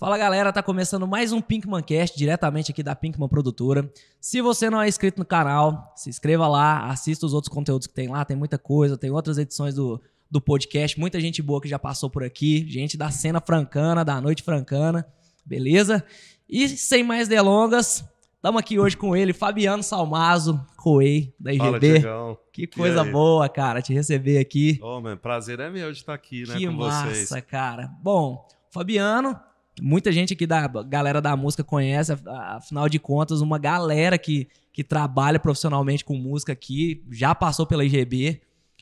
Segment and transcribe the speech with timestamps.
[0.00, 3.92] Fala galera, tá começando mais um Pinkman Cast diretamente aqui da Pinkman Produtora.
[4.18, 7.92] Se você não é inscrito no canal, se inscreva lá, assista os outros conteúdos que
[7.92, 10.00] tem lá, tem muita coisa, tem outras edições do,
[10.30, 14.18] do podcast, muita gente boa que já passou por aqui, gente da cena francana, da
[14.22, 15.06] noite francana,
[15.44, 16.02] beleza?
[16.48, 18.02] E sem mais delongas,
[18.36, 21.66] estamos aqui hoje com ele, Fabiano Salmazo, Coei, da IGB.
[21.66, 22.38] Fala, Diegão.
[22.50, 24.80] Que coisa boa, cara, te receber aqui.
[24.80, 27.44] Ô, oh, mano, prazer é meu de estar aqui, né, que com massa, vocês.
[27.44, 27.90] cara.
[28.02, 29.38] Bom, Fabiano,
[29.80, 34.82] muita gente aqui da galera da música conhece, afinal de contas, uma galera que, que
[34.82, 38.40] trabalha profissionalmente com música aqui, já passou pela IGB,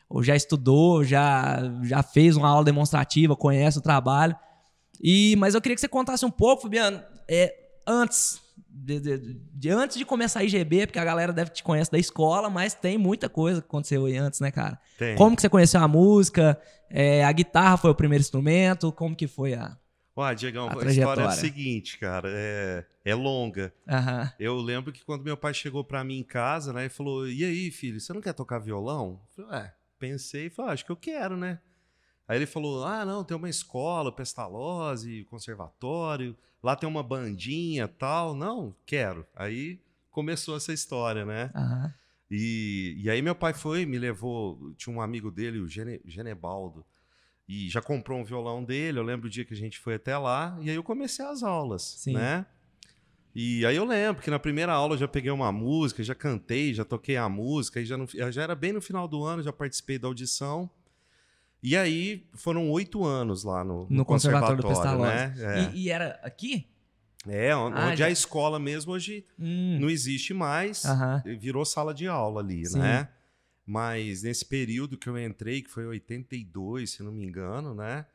[0.08, 4.34] ou já estudou, já, já fez uma aula demonstrativa, conhece o trabalho.
[5.00, 7.54] E, mas eu queria que você contasse um pouco, Fabiano, é,
[7.86, 11.90] antes de, de, de, antes de começar a IGB, porque a galera deve te conhecer
[11.90, 14.78] da escola, mas tem muita coisa que aconteceu aí antes, né, cara?
[14.98, 15.16] Tem.
[15.16, 16.58] Como que você conheceu a música?
[16.90, 18.90] É, a guitarra foi o primeiro instrumento?
[18.92, 19.76] Como que foi a
[20.18, 23.72] Ué, Diegão, a, a história é a seguinte, cara, é, é longa.
[23.86, 24.30] Uhum.
[24.38, 27.44] Eu lembro que quando meu pai chegou pra mim em casa, né, e falou, e
[27.44, 29.20] aí, filho, você não quer tocar violão?
[29.38, 31.60] Eu falei, é, pensei e falei, ah, acho que eu quero, né?
[32.26, 38.34] Aí ele falou, ah, não, tem uma escola, Pestalozzi, conservatório, lá tem uma bandinha tal.
[38.34, 39.24] Não, quero.
[39.34, 39.80] Aí
[40.10, 41.50] começou essa história, né?
[41.54, 41.92] Uhum.
[42.30, 46.84] E, e aí meu pai foi, me levou, tinha um amigo dele, o Gene, Genebaldo,
[47.48, 48.98] e já comprou um violão dele.
[48.98, 51.42] Eu lembro o dia que a gente foi até lá e aí eu comecei as
[51.42, 52.12] aulas, Sim.
[52.12, 52.44] né?
[53.34, 56.74] E aí eu lembro que na primeira aula eu já peguei uma música, já cantei,
[56.74, 57.96] já toquei a música, e já,
[58.30, 60.68] já era bem no final do ano, já participei da audição.
[61.62, 65.70] E aí foram oito anos lá no, no, no Conservatório, Conservatório do né?
[65.70, 65.70] É.
[65.72, 66.66] E, e, era aqui?
[67.28, 68.06] É, onde ah, já...
[68.06, 69.78] a escola mesmo hoje hum.
[69.80, 71.38] não existe mais, uhum.
[71.38, 72.78] virou sala de aula ali, Sim.
[72.78, 73.08] né?
[73.70, 78.06] Mas nesse período que eu entrei, que foi 82, se não me engano, né?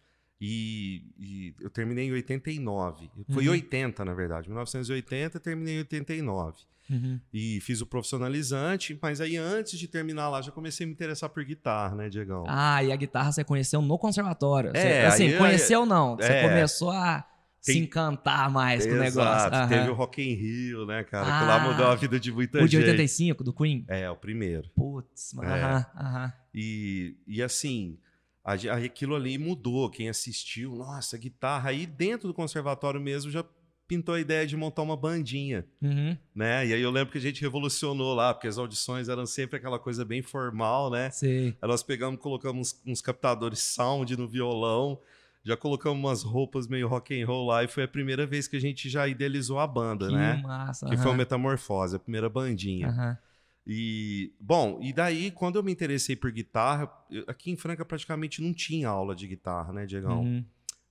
[0.41, 3.07] E, e eu terminei em 89.
[3.31, 3.53] Foi Uhum.
[3.53, 4.49] 80, na verdade.
[4.49, 6.57] 1980, terminei em 89.
[6.89, 7.19] Uhum.
[7.31, 11.29] E fiz o profissionalizante, mas aí antes de terminar lá, já comecei a me interessar
[11.29, 12.43] por guitarra, né, Diegão?
[12.47, 14.71] Ah, e a guitarra você conheceu no conservatório.
[14.71, 16.15] Você, É, assim, aí- conheceu não.
[16.17, 16.41] Você é.
[16.49, 17.25] começou a
[17.63, 19.21] se Tem- encantar mais com o negócio.
[19.21, 19.55] Exato.
[19.55, 19.67] Aham.
[19.69, 21.25] Teve o Rock in Rio, né, cara?
[21.25, 22.83] que Ah, lá mudou a vida de muita O de gente.
[22.89, 23.85] 85, do Queen?
[23.87, 24.69] É, o primeiro.
[24.75, 25.45] Putz, É.
[25.45, 26.33] aham, aham.
[26.53, 27.97] E, e assim,
[28.43, 29.89] a, aquilo ali mudou.
[29.89, 31.69] Quem assistiu, nossa, guitarra.
[31.69, 33.45] Aí dentro do conservatório mesmo já
[33.87, 36.17] pintou a ideia de montar uma bandinha, Uhum.
[36.35, 36.67] né?
[36.67, 39.79] E aí eu lembro que a gente revolucionou lá, porque as audições eram sempre aquela
[39.79, 41.09] coisa bem formal, né?
[41.11, 41.55] Sei.
[41.61, 44.99] Aí nós pegamos, colocamos uns, uns captadores sound no violão,
[45.43, 48.55] já colocamos umas roupas meio rock and roll lá, e foi a primeira vez que
[48.55, 50.41] a gente já idealizou a banda, Que né?
[50.41, 50.87] massa.
[50.89, 52.87] Que foi o Metamorfose, a primeira bandinha.
[52.89, 53.17] aham.
[53.65, 58.41] E, bom, e daí, quando eu me interessei por guitarra, eu- aqui em Franca praticamente
[58.41, 60.21] não tinha aula de guitarra, né, Diegão?
[60.23, 60.43] Uhum.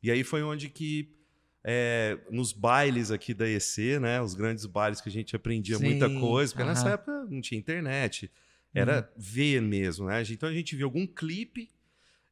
[0.03, 1.15] E aí foi onde que,
[1.63, 5.85] é, nos bailes aqui da EC, né, os grandes bailes que a gente aprendia Sim,
[5.85, 6.95] muita coisa, porque nessa aham.
[6.95, 8.31] época não tinha internet,
[8.75, 10.23] era ver mesmo, né?
[10.31, 11.69] Então a gente via algum clipe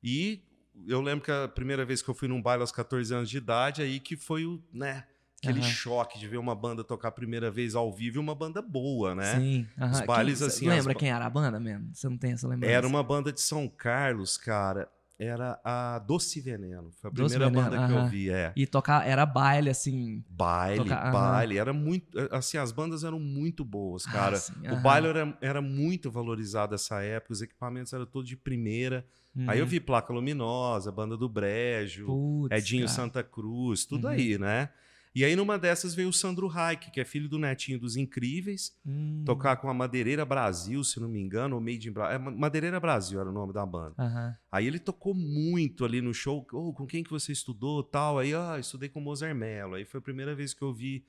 [0.03, 0.43] e
[0.87, 3.37] eu lembro que a primeira vez que eu fui num baile aos 14 anos de
[3.39, 5.05] idade, aí que foi o, né,
[5.43, 5.69] aquele Aham.
[5.69, 9.15] choque de ver uma banda tocar a primeira vez ao vivo e uma banda boa,
[9.15, 9.39] né?
[9.39, 9.67] Sim.
[9.79, 9.93] aham.
[9.93, 11.91] Os bailes, Quem- assim, Lembra as- quem era a banda mesmo?
[11.95, 12.73] Você não tem essa lembrança?
[12.75, 14.89] Era uma banda de São Carlos, cara.
[15.23, 16.91] Era a Doce Veneno.
[16.93, 18.53] Foi a Doce primeira Veneno, banda que eu vi, é.
[18.57, 20.25] E tocar, era baile, assim.
[20.31, 21.13] Baile, Tocar- aham.
[21.13, 21.59] baile.
[21.59, 22.07] Era muito.
[22.31, 24.37] Assim, as bandas eram muito boas, cara.
[24.37, 24.83] Ah, sim, o aham.
[24.83, 29.05] baile era, era muito valorizado nessa época, os equipamentos eram todos de primeira.
[29.47, 29.71] Aí eu Uhum.
[29.71, 32.95] vi Placa Luminosa, Banda do Brejo, Putz, Edinho cara.
[32.97, 34.13] Santa Cruz, tudo Uhum.
[34.15, 34.71] aí, né?
[35.15, 38.73] E aí numa dessas veio o Sandro Reich, que é filho do netinho dos Incríveis,
[38.87, 39.25] Hum.
[39.27, 42.15] tocar com a Madeireira Brasil, se não me engano, ou Made in Brasil.
[42.15, 43.95] É, Madeireira Brasil era o nome da banda.
[43.99, 44.37] Aham.
[44.53, 46.47] Aí ele tocou muito ali no show.
[46.53, 48.19] "Ô, com quem que você estudou tal?
[48.21, 49.75] Aí, ah, estudei com o Mozart Mello.
[49.75, 51.05] Aí foi a primeira vez que eu ouvi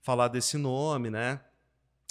[0.00, 1.40] falar desse nome, né?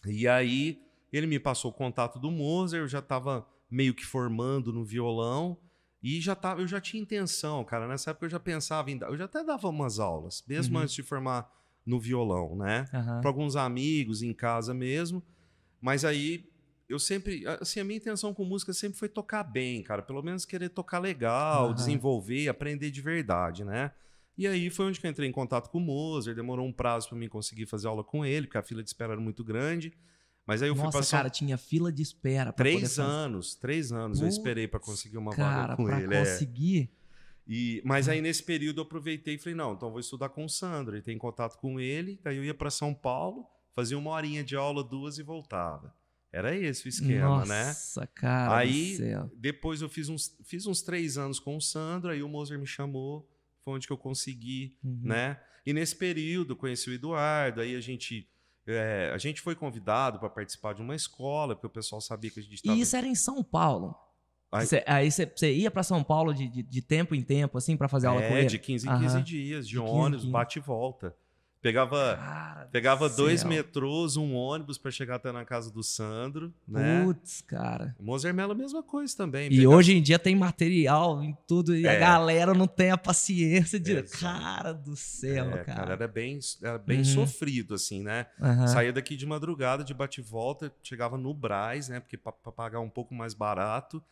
[0.06, 0.82] E aí
[1.12, 5.58] ele me passou o contato do Mozart, eu já estava meio que formando no violão.
[6.04, 7.88] E já tava, eu já tinha intenção, cara.
[7.88, 9.00] Nessa época eu já pensava em.
[9.02, 10.84] Eu já até dava umas aulas, mesmo Uhum.
[10.84, 11.50] antes de formar
[11.86, 12.86] no violão, né?
[12.94, 13.22] Aham.
[13.22, 15.24] para alguns amigos em casa mesmo.
[15.80, 16.50] Mas aí
[16.90, 20.46] eu sempre, assim, a minha intenção com música sempre foi tocar bem, cara, pelo menos
[20.46, 21.74] querer tocar legal, Aham.
[21.74, 23.92] desenvolver, aprender de verdade, né?
[24.38, 27.08] E aí foi onde que eu entrei em contato com o Mozart, demorou um prazo
[27.10, 29.94] para mim conseguir fazer aula com ele, porque a fila de espera era muito grande.
[30.46, 32.52] Mas aí eu fui Nossa, passar cara, tinha fila de espera.
[32.52, 36.14] três anos, três anos eu Putz, esperei para conseguir uma Cara, vaga com pra ele.
[36.14, 36.20] é.
[36.20, 36.92] conseguir.
[37.48, 40.44] E, mas aí nesse período eu aproveitei e falei, não, então eu vou estudar com
[40.46, 40.96] o Sandro.
[40.96, 43.46] Ele tem contato com ele, daí eu ia para São Paulo,
[43.76, 45.94] fazia uma horinha de aula, duas e voltava.
[46.32, 47.66] Era esse o esquema, né?
[47.68, 48.58] Nossa, cara.
[48.58, 48.98] Aí,
[49.38, 52.66] depois eu fiz uns, fiz uns três anos com o Sandro, aí o Moser me
[52.66, 53.30] chamou,
[53.64, 55.00] foi onde que eu consegui, Uhum.
[55.04, 55.40] né?
[55.66, 58.28] E nesse período conheci o Eduardo, aí a gente
[58.68, 62.40] é, a gente foi convidado para participar de uma escola, porque o pessoal sabia que
[62.40, 63.96] a gente estava E isso era em São Paulo.
[64.52, 67.76] Aí- Cê- aí você ia pra São Paulo de, de, de tempo em tempo, assim,
[67.76, 68.48] pra fazer aula com é, ele?
[68.50, 69.24] de 15 em 15 Aham.
[69.24, 70.32] dias, de, De 15 em ônibus, 15.
[70.32, 71.16] bate e volta.
[71.64, 73.50] Pegava Cara do Pegava dois céu.
[73.50, 77.06] metrôs, um ônibus para chegar até na casa do Sandro, né?
[77.06, 77.96] Putz, cara.
[78.00, 79.48] Mozer Mello, a mesma coisa também.
[79.48, 82.00] E Pegava- hoje em dia tem material em tudo e a É.
[82.00, 84.04] galera não tem a paciência de.
[84.04, 85.94] Cara do céu, É, cara.
[85.94, 87.06] era bem, era bem Uhum.
[87.06, 88.26] sofrido, assim, né?
[88.42, 88.68] Aham.
[88.68, 92.02] Saía daqui de madrugada, de bate-volta, chegava no Braz, né?
[92.02, 94.04] Porque para pagar um pouco mais barato.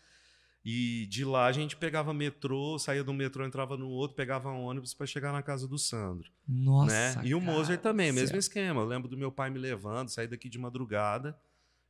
[0.63, 4.63] E de lá a gente pegava metrô, saía do metrô, entrava no outro, pegava um
[4.63, 6.30] ônibus para chegar na casa do Sandro.
[6.48, 7.19] Nossa.
[7.19, 7.28] né?
[7.28, 8.81] E o cara Moser também, do mesmo esquema.
[8.81, 11.36] Eu lembro do meu pai me levando, sair daqui de madrugada,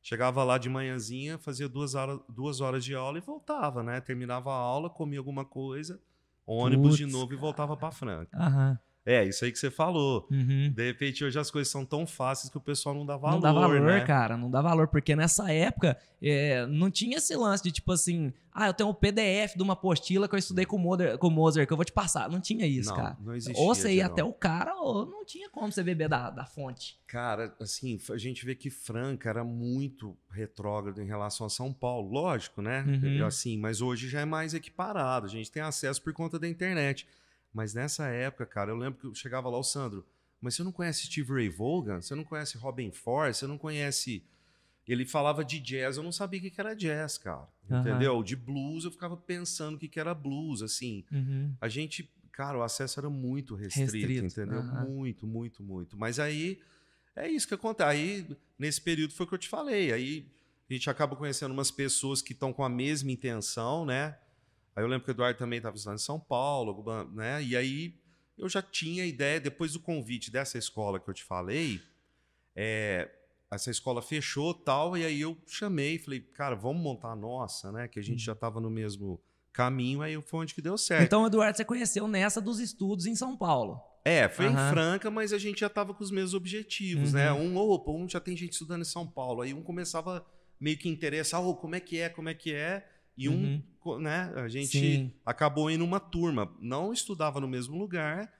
[0.00, 4.00] chegava lá de manhãzinha, fazia duas horas, duas horas de aula e voltava, né?
[4.00, 6.00] Terminava a aula, comia alguma coisa,
[6.46, 8.38] ônibus de Putz, novo e voltava para Franca.
[8.38, 8.78] Aham.
[9.04, 10.28] É, isso aí que você falou.
[10.30, 10.72] Uhum.
[10.72, 13.40] De repente, hoje as coisas são tão fáceis que o pessoal não dá valor, não
[13.40, 14.00] dá valor, né?
[14.04, 18.32] cara, não dá valor, porque nessa época é, não tinha esse lance de tipo assim,
[18.52, 21.26] ah, eu tenho um PDF de uma apostila que eu estudei com o Moser, com
[21.26, 22.30] o que eu vou te passar.
[22.30, 23.16] Não tinha isso, não, cara.
[23.20, 23.60] não existia.
[23.60, 27.00] Ou você ia até o cara, ou não tinha como você beber da, da fonte.
[27.08, 32.08] Cara, assim, a gente vê que Franca era muito retrógrado em relação a São Paulo,
[32.08, 32.84] lógico, né?
[32.86, 33.26] Uhum.
[33.26, 37.06] Assim, mas hoje já é mais equiparado, a gente tem acesso por conta da internet.
[37.52, 40.06] Mas nessa época, cara, eu lembro que eu chegava lá o Sandro,
[40.40, 42.00] mas você não conhece Steve Ray Vaughan?
[42.00, 43.34] Você não conhece Robin Ford?
[43.34, 44.24] Você não conhece
[44.86, 47.48] ele falava de jazz, eu não sabia o que era jazz, cara.
[47.70, 47.80] Aham.
[47.80, 48.22] Entendeu?
[48.22, 51.04] De blues, eu ficava pensando o que era blues, assim.
[51.10, 51.54] Uhum.
[51.60, 54.60] A gente, cara, o acesso era muito restrito, Restrito, entendeu?
[54.60, 54.84] aham.
[54.84, 55.96] Muito, muito, muito.
[55.96, 56.60] Mas aí
[57.14, 57.88] é isso que acontece.
[57.88, 59.92] Aí, nesse período, foi o que eu te falei.
[59.92, 60.26] Aí
[60.68, 64.18] a gente acaba conhecendo umas pessoas que estão com a mesma intenção, né?
[64.74, 67.42] Aí eu lembro que o Eduardo também estava estudando em São Paulo, né?
[67.42, 67.94] E aí
[68.38, 71.80] eu já tinha a ideia, depois do convite dessa escola que eu te falei,
[72.56, 73.10] é,
[73.50, 77.86] essa escola fechou tal, e aí eu chamei, falei, cara, vamos montar a nossa, né?
[77.86, 79.20] Que a gente já estava no mesmo
[79.52, 81.04] caminho, aí foi onde que deu certo.
[81.04, 83.80] Então, Eduardo, você conheceu nessa dos estudos em São Paulo.
[84.04, 84.68] É, foi Aham.
[84.68, 87.30] em Franca, mas a gente já tava com os mesmos objetivos, né?
[87.30, 87.52] Uhum.
[87.52, 89.42] Um, opa, um já tem gente estudando em São Paulo.
[89.42, 90.26] Aí um começava
[90.58, 92.88] meio que interessar, oh, como é que é, como é que é.
[93.16, 93.98] E um, Uhum.
[93.98, 95.12] né, a gente Sim.
[95.24, 96.50] acabou indo uma turma.
[96.60, 98.32] Não estudava no mesmo lugar,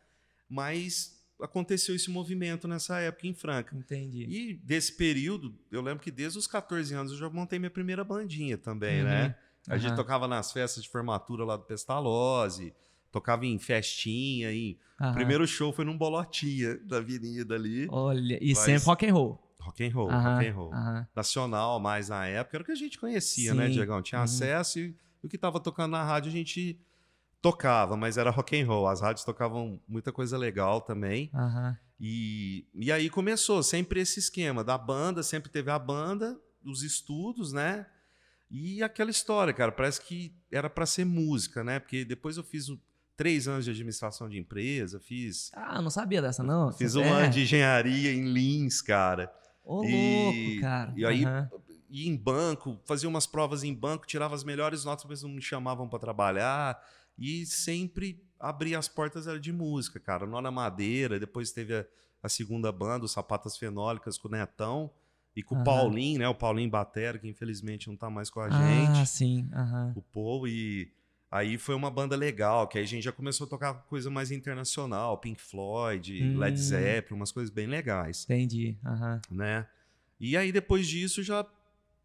[0.48, 3.76] mas aconteceu esse movimento nessa época em Franca.
[3.76, 4.24] Entendi.
[4.28, 8.04] E desse período, eu lembro que desde os 14 anos eu já montei minha primeira
[8.04, 9.04] bandinha também, Uhum.
[9.06, 9.34] né?
[9.68, 9.96] A gente Aham.
[9.96, 12.72] tocava nas festas de formatura lá do Pestalozzi,
[13.10, 15.10] tocava em festinha, em Aham.
[15.10, 17.86] o primeiro show foi num bolotinha da avenida ali.
[17.90, 19.51] Olha, e Mas- sempre rock and roll.
[19.62, 20.72] Rock and roll, Aham, rock and roll.
[20.74, 21.06] aham.
[21.14, 24.02] Nacional mais na época, era o que a gente conhecia, né, Sim, Diegão?
[24.02, 24.24] Tinha uhum.
[24.24, 26.78] acesso e o que tava tocando na rádio a gente
[27.40, 28.86] tocava, mas era rock and roll.
[28.88, 31.30] As rádios tocavam muita coisa legal também.
[32.00, 37.52] E, e aí começou sempre esse esquema da banda, sempre teve a banda, os estudos,
[37.52, 37.86] né?
[38.50, 41.78] E aquela história, cara, parece que era para ser música, né?
[41.78, 42.66] Porque depois eu fiz
[43.16, 46.72] três anos de administração de empresa, fiz Ah, não sabia dessa, não?
[46.72, 46.98] Fiz É.
[46.98, 49.32] um ano de engenharia em Lins, cara.
[49.64, 50.92] Ô, E- louco, cara.
[50.96, 51.50] e aí- Aham.
[51.94, 55.42] Ia em banco, fazia umas provas em banco, tirava as melhores notas, mas não me
[55.42, 56.82] chamavam para trabalhar.
[57.18, 60.26] E sempre abria as portas era de música, cara.
[60.26, 61.84] Nó na Madeira, depois teve a,
[62.22, 64.90] a segunda banda, os Sapatas Fenólicas, com o Netão.
[65.36, 65.60] E com Aham.
[65.62, 66.28] o Paulinho, né?
[66.28, 68.50] O Paulinho Batera, que infelizmente não tá mais com a Ah,
[68.94, 69.06] gente.
[69.10, 69.50] sim.
[69.52, 69.92] Aham.
[69.94, 70.48] O Paul.
[70.48, 70.90] E
[71.32, 74.30] aí foi uma banda legal, que aí a gente já começou a tocar coisa mais
[74.30, 75.16] internacional.
[75.18, 76.38] Pink Floyd, Hum.
[76.38, 78.76] Led Zeppelin, umas coisas bem legais Entendi.
[78.86, 79.20] Aham.
[79.30, 79.66] né?
[80.20, 81.44] E aí depois disso já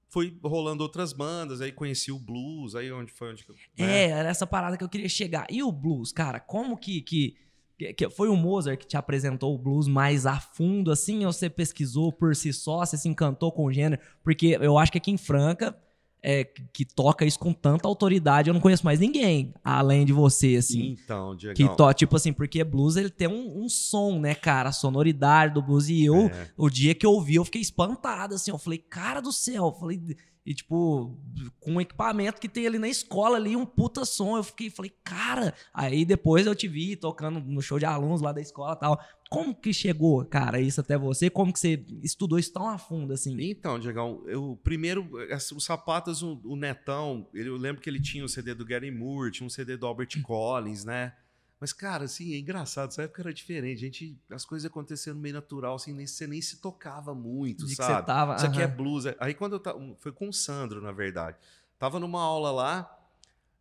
[0.10, 3.46] foi rolando outras bandas, aí conheci o blues, aí onde foi onde
[3.78, 4.06] né?
[4.06, 5.46] É, era essa parada que eu queria chegar.
[5.50, 7.36] E o blues, cara, como que, que,
[7.78, 11.34] que- que- foi o Mozart que te apresentou o blues mais a fundo, assim, ou
[11.34, 14.02] você pesquisou por si só, você se encantou com o gênero?
[14.24, 15.78] Porque eu acho que aqui em Franca,
[16.22, 16.44] é,
[16.74, 20.98] que, toca isso com tanta autoridade, eu não conheço mais ninguém, além de você, assim.
[21.04, 21.56] Então, Diego.
[21.56, 24.70] Que to, tipo assim, porque blues ele tem um, um som, né, cara?
[24.70, 25.90] A sonoridade do blues.
[25.90, 26.48] E eu, É.
[26.58, 28.52] o dia que eu ouvi, eu fiquei espantado, assim.
[28.52, 29.68] Eu falei, cara do céu.
[29.68, 30.02] Eu falei,
[30.50, 31.20] e tipo,
[31.60, 34.38] com o equipamento que tem ali na escola, ali, um puta som.
[34.38, 35.54] Eu fiquei, falei, cara.
[35.74, 38.98] Aí depois eu te vi tocando no show de alunos lá da escola e tal.
[39.30, 41.30] Como que chegou, cara, isso até você?
[41.30, 43.36] Como que você estudou isso tão a fundo, assim?
[43.42, 48.00] Então, Diegão, eu primeiro, as- os Sapatas, o, o Netão, ele, eu lembro que ele
[48.00, 51.12] tinha o CD do Gary Moore, tinha um CD do Albert Collins, né?
[51.60, 53.78] Mas, cara, assim, é engraçado, essa época era diferente.
[53.80, 57.72] A gente, as coisas acontecendo meio natural, assim, nem, você nem se tocava muito, De
[57.72, 58.00] que sabe?
[58.02, 58.36] você tava.
[58.36, 59.06] Isso aqui é blues.
[59.20, 59.96] Aí quando eu tava.
[60.00, 61.36] Foi com o Sandro, na verdade.
[61.80, 62.94] Tava numa aula lá.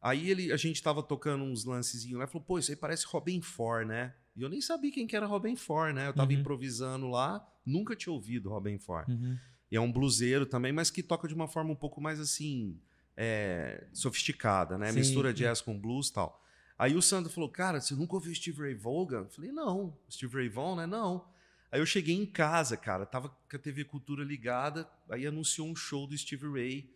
[0.03, 3.07] Aí ele, a gente tava tocando uns lancezinhos lá e falou, pô, isso aí parece
[3.07, 4.15] Robin Ford, né?
[4.37, 6.09] E eu nem sabia quem que era Robin Ford, né?
[6.09, 6.39] Eu tava Uhum.
[6.39, 9.09] improvisando lá, nunca tinha ouvido Robin Ford.
[9.09, 9.37] Uhum.
[9.73, 12.79] E é um bluseiro também, mas que toca de uma forma um pouco mais assim,
[13.17, 14.93] é, sofisticada, né?
[14.93, 15.37] Sim, Mistura sim.
[15.37, 16.45] jazz com blues e tal.
[16.79, 19.21] Aí o Sandro falou, cara, você nunca ouviu Steve Ray Vaughan?
[19.23, 19.97] Eu falei, não.
[20.11, 20.87] Steve Ray Vaughan, né?
[20.87, 21.27] Não.
[21.73, 25.75] Aí eu cheguei em casa, cara, tava com a TV Cultura ligada, aí anunciou um
[25.75, 26.91] show do Steve Ray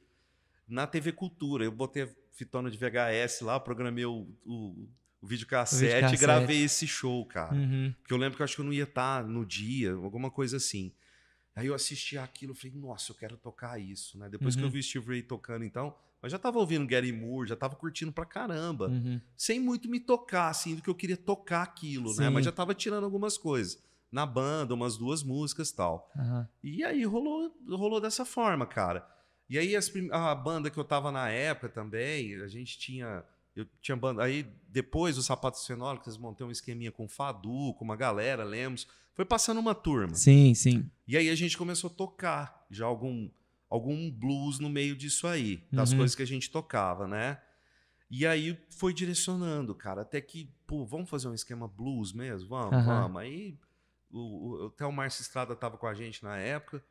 [0.69, 1.65] na TV Cultura.
[1.65, 4.89] Eu botei a fitona de VHS lá, programei o, o,
[5.21, 7.55] o videocassete e gravei esse show, cara.
[7.55, 7.93] Uhum.
[8.01, 10.57] Porque eu lembro que eu acho que eu não ia estar no dia, alguma coisa
[10.59, 10.93] assim.
[11.57, 14.29] Aí eu assisti aquilo, falei, nossa, eu quero tocar isso, né?
[14.29, 14.71] Depois que eu Uhum.
[14.71, 18.13] vi o Steve Ray tocando, então, eu já tava ouvindo Gary Moore, já tava curtindo
[18.13, 18.89] pra caramba.
[18.89, 19.21] Uhum.
[19.37, 22.27] Sem muito me tocar, assim, do que eu queria tocar aquilo, né?
[22.27, 22.31] Sim.
[22.31, 23.83] Mas já tava tirando algumas coisas.
[24.13, 26.11] Na banda, umas duas músicas e tal.
[26.17, 26.49] Aham.
[26.63, 29.07] E aí rolou, rolou dessa forma, cara.
[29.49, 33.25] E aí as a banda que eu tava na época também, a gente tinha.
[33.55, 34.23] Eu tinha banda.
[34.23, 38.87] Aí depois do Sapatos Fenólicos, montaram um esqueminha com o Fadu, com uma galera, Lemos.
[39.15, 40.15] Foi passando uma turma.
[40.15, 40.89] Sim, sim.
[41.07, 43.29] E aí a gente começou a tocar já algum,
[43.71, 45.99] algum blues no meio disso aí, das Uhum.
[45.99, 47.41] coisas que a gente tocava, né?
[48.11, 52.49] E aí foi direcionando, cara, até que, pô, vamos fazer um esquema blues mesmo?
[52.49, 53.03] Vamos, Aham.
[53.03, 53.23] vamos.
[53.23, 53.57] Aí
[54.11, 56.85] o, o, até o Márcio Estrada tava com a gente na época,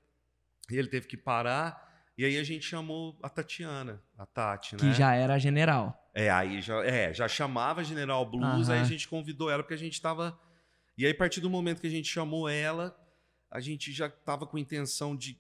[0.72, 1.86] e ele teve que parar,
[2.18, 4.80] e aí a gente chamou a Tatiana, a Tati, né?
[4.80, 6.10] Que já era general.
[6.14, 9.78] É, aí já, é, já chamava General Blues, aí a gente convidou ela porque a
[9.78, 10.40] gente tava.
[10.98, 12.98] E aí, a partir do momento que a gente chamou ela,
[13.50, 15.38] a gente já tava com intenção de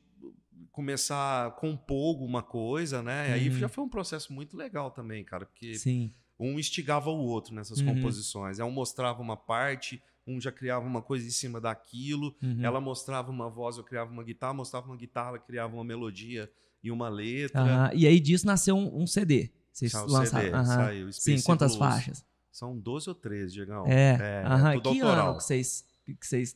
[0.79, 3.29] começar a compor alguma coisa, né?
[3.29, 3.57] E aí Uhum.
[3.59, 6.13] já foi um processo muito legal também, cara, porque Sim.
[6.39, 7.95] um instigava o outro nessas Uhum.
[7.95, 8.59] composições.
[8.59, 12.63] É, Um mostrava uma parte, um já criava uma coisa em cima daquilo, Uhum.
[12.63, 16.49] ela mostrava uma voz, eu criava uma guitarra, mostrava uma guitarra, ela criava uma melodia
[16.81, 17.91] e uma letra.
[17.93, 19.51] E aí disso nasceu um, um CD.
[19.73, 20.45] Vocês Saiu lançaram.
[20.45, 21.93] CD, saiu, Sim, quantas Blues.
[21.93, 22.25] faixas?
[22.51, 23.85] São 12 ou 13, Diegão.
[23.85, 24.43] É.
[24.45, 24.73] Aham.
[24.75, 25.27] tudo Que autoral.
[25.29, 26.55] ano que vocês, que vocês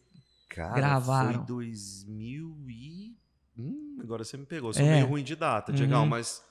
[0.49, 1.33] Cara, gravaram?
[1.39, 3.12] foi 2000 e...
[4.01, 4.69] Agora você me pegou.
[4.69, 4.93] Eu sou É.
[4.95, 6.05] meio ruim de data, Uhum.
[6.05, 6.43] mas...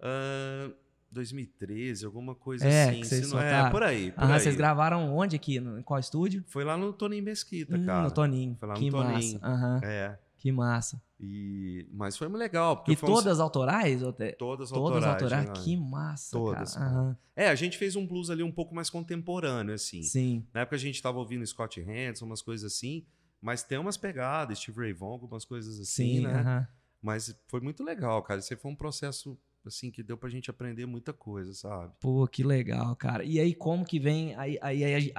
[0.00, 0.70] ah,
[1.10, 3.04] 2013, alguma coisa É, assim.
[3.04, 3.70] se não, é, soltaram.
[3.70, 4.40] por aí, por aí.
[4.40, 5.60] vocês gravaram onde aqui?
[5.60, 6.42] No, em qual estúdio?
[6.48, 8.02] Foi lá no Toninho Mesquita, Hum, cara.
[8.04, 8.56] no Toninho.
[8.58, 9.38] Foi lá no que Toninho.
[9.42, 9.80] massa.
[9.84, 10.18] É.
[10.38, 11.00] Que massa.
[11.20, 11.86] E...
[11.92, 12.76] Mas foi muito legal.
[12.78, 14.00] Porque E foi um- todas autorais?
[14.00, 15.04] Te- Todas Todas autorais.
[15.22, 15.44] autorais?
[15.44, 15.62] Diegão.
[15.62, 16.86] Que massa, Todas, cara.
[16.90, 17.16] Aham.
[17.36, 20.02] É, a gente fez um blues ali um pouco mais contemporâneo, assim.
[20.02, 20.46] Sim.
[20.52, 23.04] Na época a gente tava ouvindo Scott Hanson, umas coisas assim,
[23.40, 26.34] mas tem umas pegadas, Steve Ray Vaughan, algumas coisas assim, Sim, né?
[26.40, 26.68] aham.
[27.02, 28.38] Mas foi muito legal, cara.
[28.40, 31.92] Esse foi um processo, assim, que deu pra gente aprender muita coisa, sabe?
[32.00, 33.24] Pô, que legal, cara.
[33.24, 34.68] E aí, como que vem a, a,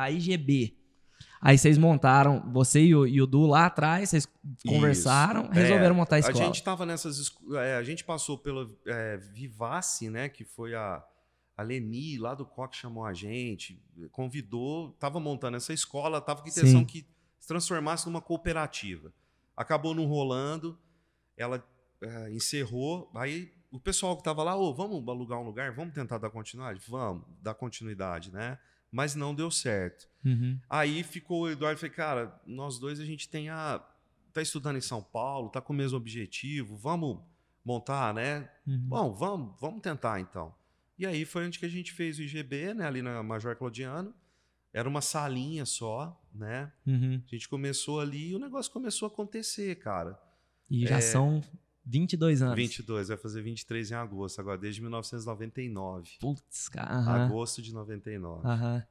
[0.01, 0.77] a, a IGB?
[1.41, 4.27] Aí vocês montaram, você e o, e o Du lá atrás, vocês
[4.65, 5.51] conversaram, Isso.
[5.53, 6.45] resolveram É, montar a A escola.
[6.45, 7.31] gente tava nessas.
[7.55, 10.29] é, a gente passou pela é, Vivace, né?
[10.29, 11.03] Que foi a,
[11.57, 16.47] a Leni lá do Coque chamou a gente, convidou, tava montando essa escola, tava com
[16.47, 16.85] a intenção Sim.
[16.85, 17.05] que
[17.39, 19.13] se transformasse numa cooperativa.
[19.55, 20.77] Acabou não rolando,
[21.37, 21.63] ela
[22.03, 26.17] é, encerrou, aí o pessoal que tava lá, ô, vamos alugar um lugar, vamos tentar
[26.19, 26.81] dar continuidade?
[26.87, 28.59] Vamos, dar continuidade, né?
[28.91, 30.07] Mas não deu certo.
[30.23, 30.59] Uhum.
[30.69, 33.83] Aí ficou o Eduardo e falei, cara, nós dois a gente tem a.
[34.31, 37.19] tá estudando em São Paulo, tá com o mesmo objetivo, vamos
[37.65, 38.47] montar, né?
[38.67, 38.77] Uhum.
[38.87, 40.53] Bom, vamos, vamos tentar então.
[40.99, 42.85] E aí foi onde que a gente fez o IGB, né?
[42.85, 44.13] Ali na Major Claudiano.
[44.71, 46.71] Era uma salinha só, né?
[46.85, 47.21] Uhum.
[47.25, 50.19] A gente começou ali e o negócio começou a acontecer, cara.
[50.69, 51.01] E já É.
[51.01, 51.41] são
[51.85, 52.55] 22 anos.
[52.55, 56.11] 22, vai fazer 23 em agosto, agora desde 1999.
[56.19, 56.93] Putz, cara.
[56.95, 57.25] Aham.
[57.25, 58.47] Agosto de 99.
[58.47, 58.83] Aham.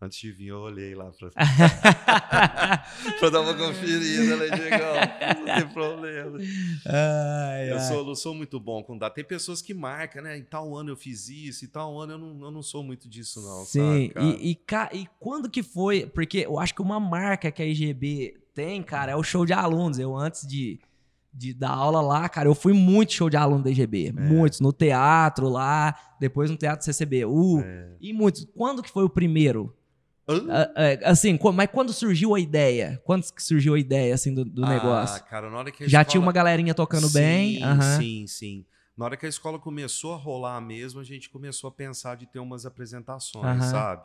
[0.00, 1.28] Antes de vir, eu olhei lá pra,
[3.18, 4.94] pra dar uma conferida, né, Diegão?
[5.44, 6.38] Não tem problema.
[6.86, 7.88] Ai, Eu ai.
[7.88, 9.14] sou, não sou muito bom com data.
[9.16, 10.38] Tem pessoas que marcam, né?
[10.38, 13.08] Em tal ano eu fiz isso, em tal ano eu não, eu não sou muito
[13.08, 13.64] disso, não.
[13.64, 14.26] Sim, sabe, cara?
[14.26, 16.06] e, e, e quando que foi?
[16.06, 19.52] Porque eu acho que uma marca que a IGB tem, cara, é o show de
[19.52, 19.98] alunos.
[19.98, 20.78] Eu, antes de,
[21.32, 24.12] de dar aula lá, cara, eu fui muito show de aluno da IGB.
[24.12, 27.96] Muitos, no teatro lá, depois no teatro CCBU, É.
[28.00, 28.46] e muitos.
[28.56, 29.74] Quando que foi o primeiro?
[30.28, 33.00] Ah, é, assim, mas quando surgiu a ideia?
[33.04, 35.24] Quando surgiu a ideia, assim, do, do Ah, negócio?
[35.24, 37.56] cara, na hora que a Já escola- tinha uma galerinha tocando bem?
[37.56, 37.96] Sim, aham.
[38.00, 38.66] Sim, sim.
[38.96, 42.26] Na hora que a escola começou a rolar mesmo, a gente começou a pensar de
[42.26, 43.70] ter umas apresentações, Aham.
[43.70, 44.02] sabe?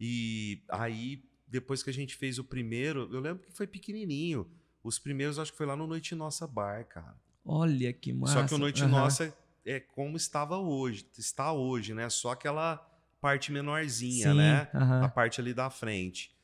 [0.00, 4.46] E aí, depois que a gente fez o primeiro, eu lembro que foi pequenininho.
[4.82, 7.16] Os primeiros, acho que foi lá no Noite Nossa Bar, cara.
[7.44, 8.40] Olha que massa.
[8.40, 8.90] Só que o Noite aham.
[8.90, 12.08] Nossa é como estava hoje, está hoje, né?
[12.10, 12.76] Só aquela
[13.20, 14.68] parte menorzinha, Sim, né?
[14.74, 15.04] aham.
[15.04, 16.34] A parte ali da frente.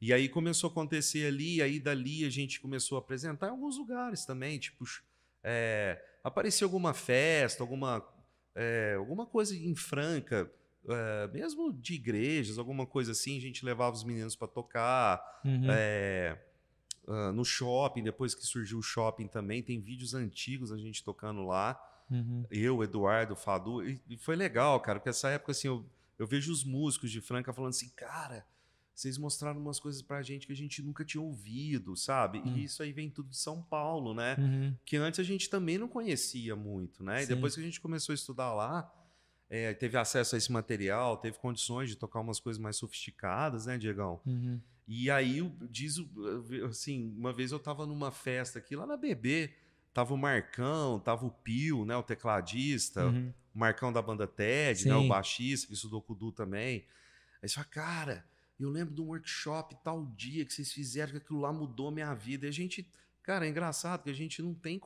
[0.00, 3.78] E aí começou a acontecer ali, aí dali a gente começou a apresentar em alguns
[3.78, 4.84] lugares também, tipo,
[5.42, 8.04] é, apareceu alguma festa, alguma,
[8.54, 10.50] é, alguma coisa em Franca,
[10.86, 15.22] é, mesmo de igrejas, alguma coisa assim, a gente levava os meninos para tocar.
[15.44, 15.66] Uhum.
[15.70, 16.38] É,
[17.06, 21.42] ah, no shopping, depois que surgiu o shopping também, tem vídeos antigos a gente tocando
[21.44, 21.80] lá.
[22.10, 22.44] Uhum.
[22.50, 23.86] Eu, Eduardo, Fadu.
[23.86, 25.84] E, e foi legal, cara, porque essa época, assim, eu,
[26.18, 28.46] eu vejo os músicos de Franca falando assim, cara,
[28.94, 32.38] vocês mostraram umas coisas pra gente que a gente nunca tinha ouvido, sabe?
[32.38, 32.56] Hum.
[32.56, 34.36] E isso aí vem tudo de São Paulo, né?
[34.38, 34.76] Uhum.
[34.84, 37.22] Que antes a gente também não conhecia muito, né?
[37.22, 37.34] E Sim.
[37.34, 38.92] depois que a gente começou a estudar lá,
[39.50, 43.76] é, teve acesso a esse material, teve condições de tocar umas coisas mais sofisticadas, né,
[43.76, 44.20] Diegão?
[44.24, 44.60] Uhum.
[44.86, 45.96] E aí, diz,
[46.68, 49.50] assim, uma vez eu tava numa festa aqui lá na BB,
[49.92, 53.32] tava o Marcão, tava o Pio, né, o tecladista, Uhum.
[53.54, 55.08] o Marcão da banda TED, né, o Sim.
[55.08, 56.84] baixista, que estudou com o Du também.
[57.42, 58.26] Aí você fala, cara,
[58.60, 62.12] eu lembro de um workshop tal dia que vocês fizeram, que aquilo lá mudou minha
[62.14, 62.46] vida.
[62.46, 62.86] E a gente,
[63.22, 64.80] cara, é engraçado que a gente não tem,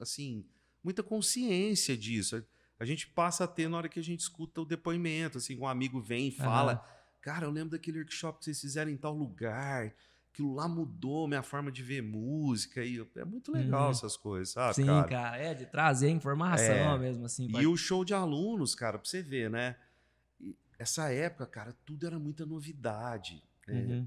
[0.00, 0.44] assim,
[0.82, 2.44] muita consciência disso.
[2.78, 5.66] A gente passa a ter na hora que a gente escuta o depoimento, assim, um
[5.66, 6.84] amigo vem e fala,
[7.24, 9.94] cara, eu lembro daquele workshop que vocês fizeram em tal lugar,
[10.30, 13.90] aquilo lá mudou minha forma de ver música, e é muito legal Uhum.
[13.90, 15.08] essas coisas, sabe, Sim, cara?
[15.08, 15.36] cara.
[15.38, 16.98] é de trazer informação É.
[16.98, 17.48] mesmo, assim.
[17.58, 19.76] E o show de alunos, cara, pra você ver, né?
[20.78, 23.42] Essa época, cara, tudo era muita novidade.
[23.66, 24.06] né?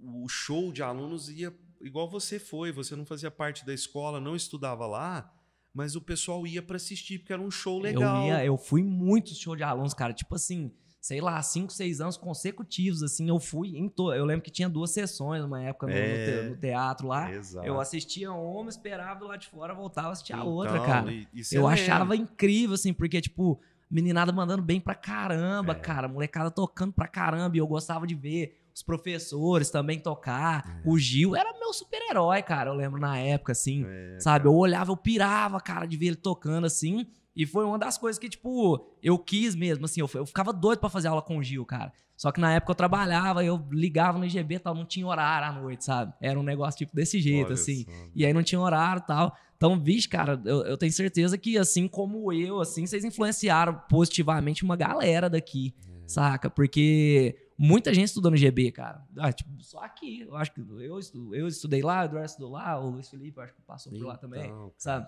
[0.00, 0.24] Uhum.
[0.24, 4.36] O show de alunos ia igual você foi, você não fazia parte da escola, não
[4.36, 5.32] estudava lá,
[5.74, 8.22] mas o pessoal ia pra assistir porque era um show legal.
[8.22, 10.12] Eu, ia, eu fui muito show de alunos, cara.
[10.12, 14.12] Tipo assim, sei lá, cinco, seis anos consecutivos, assim, eu fui em to...
[14.12, 16.48] Eu lembro que tinha duas sessões numa época no, É.
[16.50, 17.32] no teatro lá.
[17.32, 17.66] Exato.
[17.66, 21.12] Eu assistia uma, esperava do lado de fora, voltava a assistir a Então, outra, cara.
[21.12, 21.82] e- e você Eu lembra.
[21.82, 25.76] achava incrível, assim, porque, tipo, meninada mandando bem pra caramba, É.
[25.76, 26.08] cara.
[26.08, 27.56] Molecada tocando pra caramba.
[27.56, 30.80] E eu gostava de ver os professores também tocar.
[30.84, 30.88] É.
[30.88, 32.70] O Gil era meu super-herói, cara.
[32.70, 33.84] Eu lembro na época, assim.
[33.86, 34.44] É, sabe?
[34.44, 34.48] cara.
[34.48, 37.06] Eu olhava, eu pirava, cara, de ver ele tocando assim.
[37.38, 40.00] E foi uma das coisas que, tipo, eu quis mesmo, assim.
[40.00, 41.92] Eu, eu ficava doido pra fazer aula com o Gil, cara.
[42.16, 45.46] Só que na época eu trabalhava, eu ligava no IGB e tal, não tinha horário
[45.48, 46.12] à noite, sabe?
[46.20, 47.84] Era um negócio, tipo, desse jeito, Olha assim.
[47.84, 47.90] só.
[48.12, 49.36] E aí não tinha horário e tal.
[49.56, 54.64] Então, vixe, cara, eu, eu tenho certeza que, assim como eu, assim, vocês influenciaram positivamente
[54.64, 56.08] uma galera daqui, É.
[56.08, 56.50] saca?
[56.50, 59.00] Porque muita gente estudou no GB, cara.
[59.16, 60.22] Ah, tipo, só aqui.
[60.22, 63.40] Eu acho que eu, estu- eu estudei lá, o Eduardo estudou lá, o Luiz Felipe,
[63.40, 65.06] acho que passou por lá também, Então, sabe?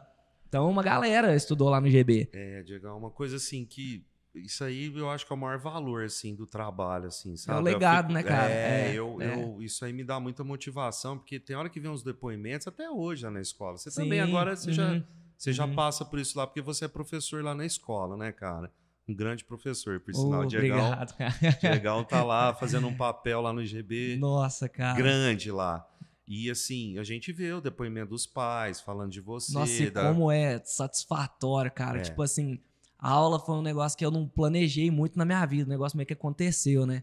[0.51, 2.29] Então, uma galera estudou lá no GB.
[2.33, 4.05] É, Diego, é uma coisa assim que.
[4.35, 7.59] Isso aí eu acho que é o maior valor, assim, do trabalho, assim, sabe?
[7.59, 8.51] Eu legado, né, cara?
[8.51, 9.35] É, É, eu, é.
[9.35, 12.91] eu- isso aí me dá muita motivação, porque tem hora que vem uns depoimentos, até
[12.91, 13.77] hoje lá na escola.
[13.77, 15.05] Você Sim, também agora, você, já, uhum.
[15.37, 15.75] você já uhum.
[15.75, 18.73] passa por isso lá, porque você é professor lá na escola, né, cara?
[19.09, 20.45] Um grande professor, por Oh, sinal.
[20.47, 21.35] Diegão, obrigado, cara.
[21.61, 24.97] Diegão tá lá fazendo um papel lá no IGB Nossa, cara.
[24.97, 25.85] grande lá.
[26.33, 29.53] E assim, a gente vê o depoimento dos pais falando de você.
[29.53, 31.99] Nossa, e da- como é satisfatório, cara.
[31.99, 32.03] É.
[32.03, 32.61] Tipo assim,
[32.97, 35.97] a aula foi um negócio que eu não planejei muito na minha vida, um negócio
[35.97, 37.03] meio que aconteceu, né?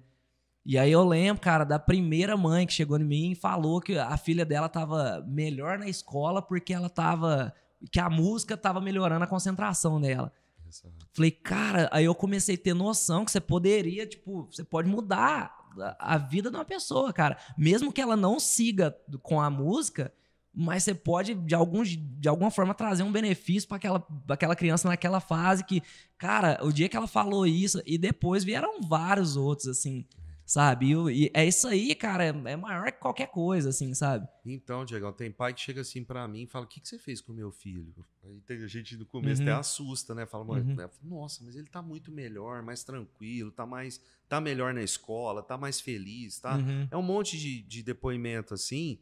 [0.65, 3.97] E aí eu lembro, cara, da primeira mãe que chegou em mim e falou que
[3.97, 7.53] a filha dela tava melhor na escola porque ela tava.
[7.91, 10.31] que a música tava melhorando a concentração dela.
[10.65, 10.93] Exato.
[11.13, 15.66] Falei, cara, aí eu comecei a ter noção que você poderia, tipo, você pode mudar
[15.99, 17.37] a vida de uma pessoa, cara.
[17.57, 20.13] Mesmo que ela não siga com a música,
[20.53, 24.87] mas você pode, de, algum, de alguma forma, trazer um benefício para aquela, aquela criança
[24.87, 25.83] naquela fase que,
[26.17, 30.03] cara, o dia que ela falou isso, e depois vieram vários outros, assim,
[30.47, 30.93] sabe?
[30.93, 34.27] E, e é isso aí, cara, é, é maior que qualquer coisa, assim, sabe?
[34.45, 36.97] Então, Diego, tem pai que chega assim pra mim e fala: O que, que você
[36.97, 37.93] fez com o meu filho?
[38.23, 39.47] Aí tem a gente no começo Uhum.
[39.49, 40.25] até assusta, né?
[40.25, 40.75] Fala, "Mãe, Uhum.
[40.75, 40.89] né?
[41.03, 44.01] nossa, mas ele tá muito melhor, mais tranquilo, tá mais.
[44.29, 46.57] tá melhor na escola, tá mais feliz, tá?
[46.57, 46.87] Uhum.
[46.89, 48.99] É um monte de, de depoimento assim,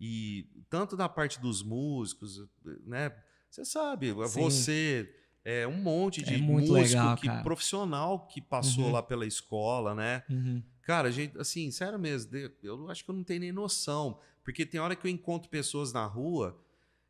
[0.00, 2.46] e tanto da parte dos músicos,
[2.86, 3.12] né?
[3.50, 4.14] Você sabe, Sim.
[4.40, 8.92] você é um monte de É músico legal, que, profissional que passou Uhum.
[8.92, 10.22] lá pela escola, né?
[10.30, 10.62] Uhum.
[10.82, 12.30] Cara, gente, assim, sério mesmo,
[12.62, 14.18] eu acho que eu não tenho nem noção.
[14.44, 16.58] Porque tem hora que eu encontro pessoas na rua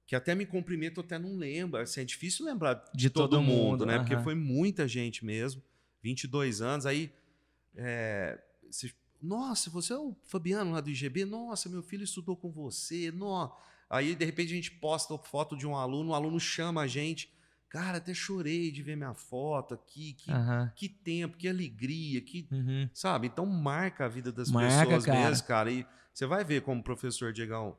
[0.07, 1.81] que até me cumprimentam, até não lembro.
[1.81, 3.99] Assim, é difícil lembrar de, De todo, todo mundo, mundo, né?
[3.99, 5.63] Porque foi muita gente mesmo.
[6.03, 6.85] 22 anos.
[6.85, 7.11] Aí,
[7.75, 8.39] é,
[8.71, 11.25] você- nossa, você é o Fabiano lá do IGB?
[11.25, 13.11] Nossa, meu filho estudou com você.
[13.13, 13.51] Nó.
[13.89, 17.33] Aí, de repente, a gente posta foto de um aluno, o aluno chama a gente.
[17.73, 20.13] Cara, até chorei de ver minha foto aqui.
[20.13, 20.31] Que,
[20.77, 22.87] que tempo, que alegria, que Uhum.
[22.93, 23.29] Sabe?
[23.29, 25.29] Então marca a vida das Marca, pessoas cara.
[25.31, 25.71] mesmo, cara.
[25.73, 27.75] E você vai ver como professor Diegão.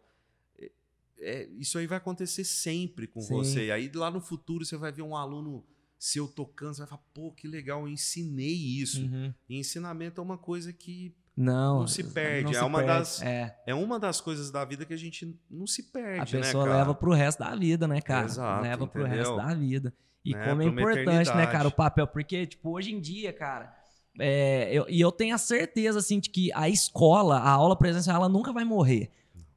[0.58, 0.71] é-
[1.19, 3.36] é, isso aí vai acontecer sempre com Sim.
[3.36, 3.69] você.
[3.69, 5.63] Aí lá no futuro você vai ver um aluno
[5.99, 8.51] seu tocando, você vai falar, pô, que legal, eu ensinei
[8.82, 8.99] isso.
[9.03, 9.32] Uhum.
[9.47, 12.93] E ensinamento é uma coisa que Não, Não se perde, não é se uma perde.
[12.93, 16.36] das- É, é uma das coisas da vida que a gente não se a perde,
[16.36, 16.78] né, pessoa cara?
[16.78, 18.26] leva pro resto da vida, né, cara?
[18.26, 19.17] Exato, leva pro entendeu?
[19.17, 19.93] resto da vida.
[20.24, 22.06] E Né, como é importante, né, cara, o papel.
[22.08, 23.74] Porque, tipo, hoje em dia, cara,
[24.19, 28.17] É, eu- e eu tenho a certeza, assim, de que a escola, a aula presencial,
[28.17, 29.10] ela nunca vai morrer.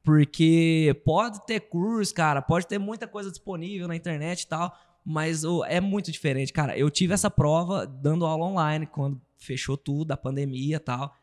[0.03, 4.73] Porque pode ter curso, cara, pode ter muita coisa disponível na internet e tal,
[5.05, 6.75] mas é muito diferente, cara.
[6.77, 11.13] Eu tive essa prova dando aula online, quando fechou tudo, a pandemia e tal.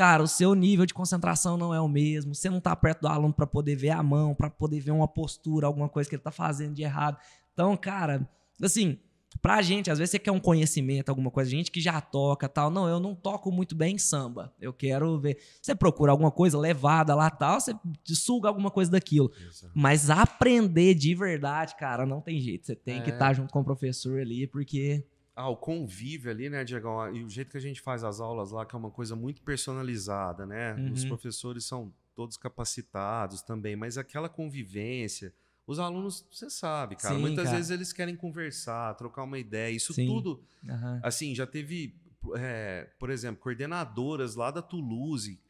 [0.00, 2.34] Cara, o seu nível de concentração não é o mesmo.
[2.34, 5.06] Você não tá perto do aluno para poder ver a mão, para poder ver uma
[5.06, 7.18] postura, alguma coisa que ele tá fazendo de errado.
[7.52, 8.26] Então, cara,
[8.62, 8.96] assim,
[9.42, 12.70] pra gente, às vezes você quer um conhecimento, alguma coisa, gente que já toca tal.
[12.70, 14.54] Não, eu não toco muito bem samba.
[14.58, 15.36] Eu quero ver.
[15.60, 17.74] Você procura alguma coisa levada lá tal, você
[18.06, 19.30] suga alguma coisa daquilo.
[19.74, 22.64] Mas aprender de verdade, cara, não tem jeito.
[22.64, 23.12] Você tem que É.
[23.12, 25.04] estar junto com o professor ali, porque.
[25.40, 27.16] Ah, o convívio ali, né, Diegão?
[27.16, 29.40] E o jeito que a gente faz as aulas lá, que é uma coisa muito
[29.40, 30.74] personalizada, né?
[30.92, 31.08] Os Uhum.
[31.08, 35.32] professores são todos capacitados também, mas aquela convivência.
[35.66, 37.56] Os alunos, você sabe, cara, Sim, muitas cara.
[37.56, 39.74] vezes eles querem conversar, trocar uma ideia.
[39.74, 40.06] Isso Sim.
[40.06, 41.00] tudo, Aham.
[41.02, 41.94] assim, já teve,
[42.36, 45.40] é, por exemplo, coordenadoras lá da Toulouse,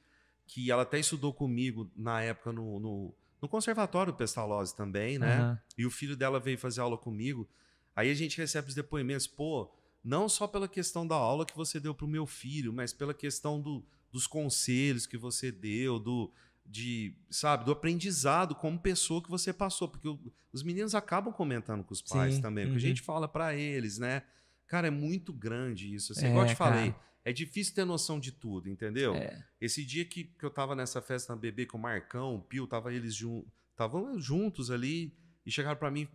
[0.47, 5.41] que ela até estudou comigo na época no, no, no Conservatório Pestalozzi também, né?
[5.41, 5.59] aham.
[5.77, 7.49] E o filho dela veio fazer aula comigo.
[7.97, 9.69] Aí a gente recebe os depoimentos, pô,
[10.03, 13.61] não só pela questão da aula que você deu pro meu filho, mas pela questão
[13.61, 16.33] do, dos conselhos que você deu, do
[16.65, 21.83] de, sabe, do aprendizado como pessoa que você passou, porque o- os meninos acabam comentando
[21.83, 22.85] com os pais Sim, também, porque uhum.
[22.85, 24.23] a gente fala pra eles, né?
[24.69, 27.05] Cara, é muito grande isso, assim, É, igual eu te falei, cara.
[27.25, 29.15] é difícil ter noção de tudo, entendeu?
[29.17, 29.45] É.
[29.61, 32.69] Esse dia que, que eu tava nessa festa na bebê com o Marcão, o Pio,
[32.69, 33.45] tava eles jun...
[33.73, 35.13] estavam juntos ali
[35.45, 36.07] e chegaram pra mim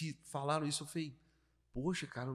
[0.00, 0.82] e falaram isso.
[0.84, 1.14] Eu falei,
[1.74, 2.34] poxa, cara,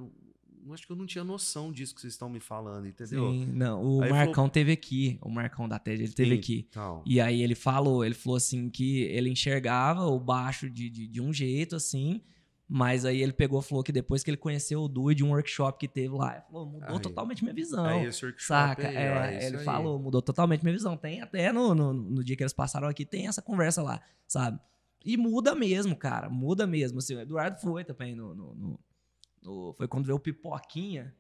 [0.74, 3.32] acho que eu não tinha noção disso que vocês estão me falando, entendeu?
[3.32, 6.40] Sim, não, o Aí Marcão falou- teve aqui, o Marcão da TED, ele teve Sim,
[6.40, 6.68] aqui.
[6.70, 11.08] Então, E aí ele falou, ele falou assim que ele enxergava o baixo de, de,
[11.08, 12.22] de um jeito, assim,
[12.68, 15.30] mas aí ele pegou e falou que depois que ele conheceu o Du de um
[15.30, 17.02] workshop que teve lá, ele falou, mudou Aí.
[17.02, 17.86] totalmente minha visão.
[17.86, 18.88] aí esse workshop Saca?
[18.88, 19.64] aí, É, isso ele aí.
[19.64, 20.98] falou, mudou totalmente minha visão.
[20.98, 24.60] Tem até no, no, no dia que eles passaram aqui, tem essa conversa lá, sabe?
[25.06, 26.98] E muda mesmo, cara, muda mesmo.
[26.98, 28.34] Assim, o Eduardo foi também no.
[28.34, 28.80] no-
[29.78, 31.16] foi quando veio o Pipoquinha.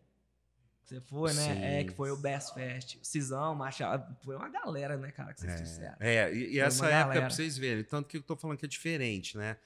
[0.83, 1.41] Você foi, né?
[1.41, 1.61] Sim.
[1.63, 2.99] É, que foi o Best Fest.
[3.01, 4.15] Cisão, Machado.
[4.23, 5.97] Foi uma galera, né, cara, que vocês trouxeram.
[5.99, 7.19] É, e, e essa época, galera.
[7.21, 9.57] pra vocês verem, tanto que eu tô falando que é diferente, né?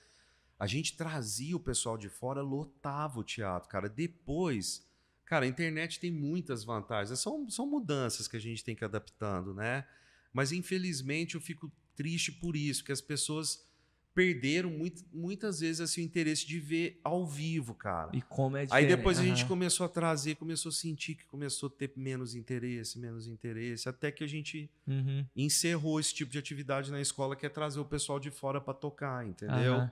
[0.58, 3.90] A gente trazia o pessoal de fora, lotava o teatro, cara.
[3.90, 4.86] Depois,
[5.26, 7.20] cara, a internet tem muitas vantagens.
[7.20, 9.86] São, são mudanças que a gente tem que ir adaptando, né?
[10.32, 13.69] Mas infelizmente eu fico triste por isso, que as pessoas
[14.14, 18.12] perderam muito- muitas vezes assim, o interesse de ver ao vivo, cara.
[18.14, 21.68] E como é Aí depois a gente começou a trazer, começou a sentir que começou
[21.68, 25.26] a ter menos interesse, menos interesse, até que a gente Uhum.
[25.36, 28.74] encerrou esse tipo de atividade na escola, que é trazer o pessoal de fora para
[28.74, 29.76] tocar, entendeu?
[29.76, 29.92] Aham.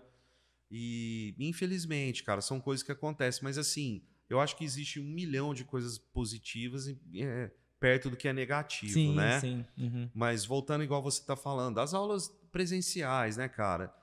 [0.70, 5.54] E infelizmente, cara, são coisas que acontecem, mas assim, eu acho que existe um milhão
[5.54, 7.50] de coisas positivas é,
[7.80, 9.40] perto do que é negativo, Sim, né?
[9.40, 9.66] sim.
[9.78, 10.10] uhum.
[10.14, 13.94] Mas voltando igual você tá falando, as aulas presenciais, né, cara?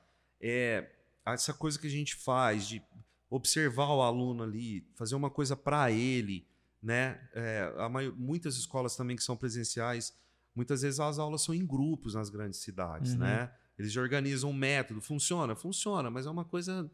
[0.46, 0.90] É
[1.26, 2.82] essa coisa que a gente faz de
[3.30, 6.46] observar o aluno ali, fazer uma coisa para ele,
[6.82, 7.18] né?
[7.34, 10.12] É, a maio- muitas escolas também que são presenciais,
[10.54, 13.20] muitas vezes as aulas são em grupos nas grandes cidades, Uhum.
[13.20, 13.50] né?
[13.78, 16.88] Eles já organizam um método, funciona, funciona, mas é uma coisa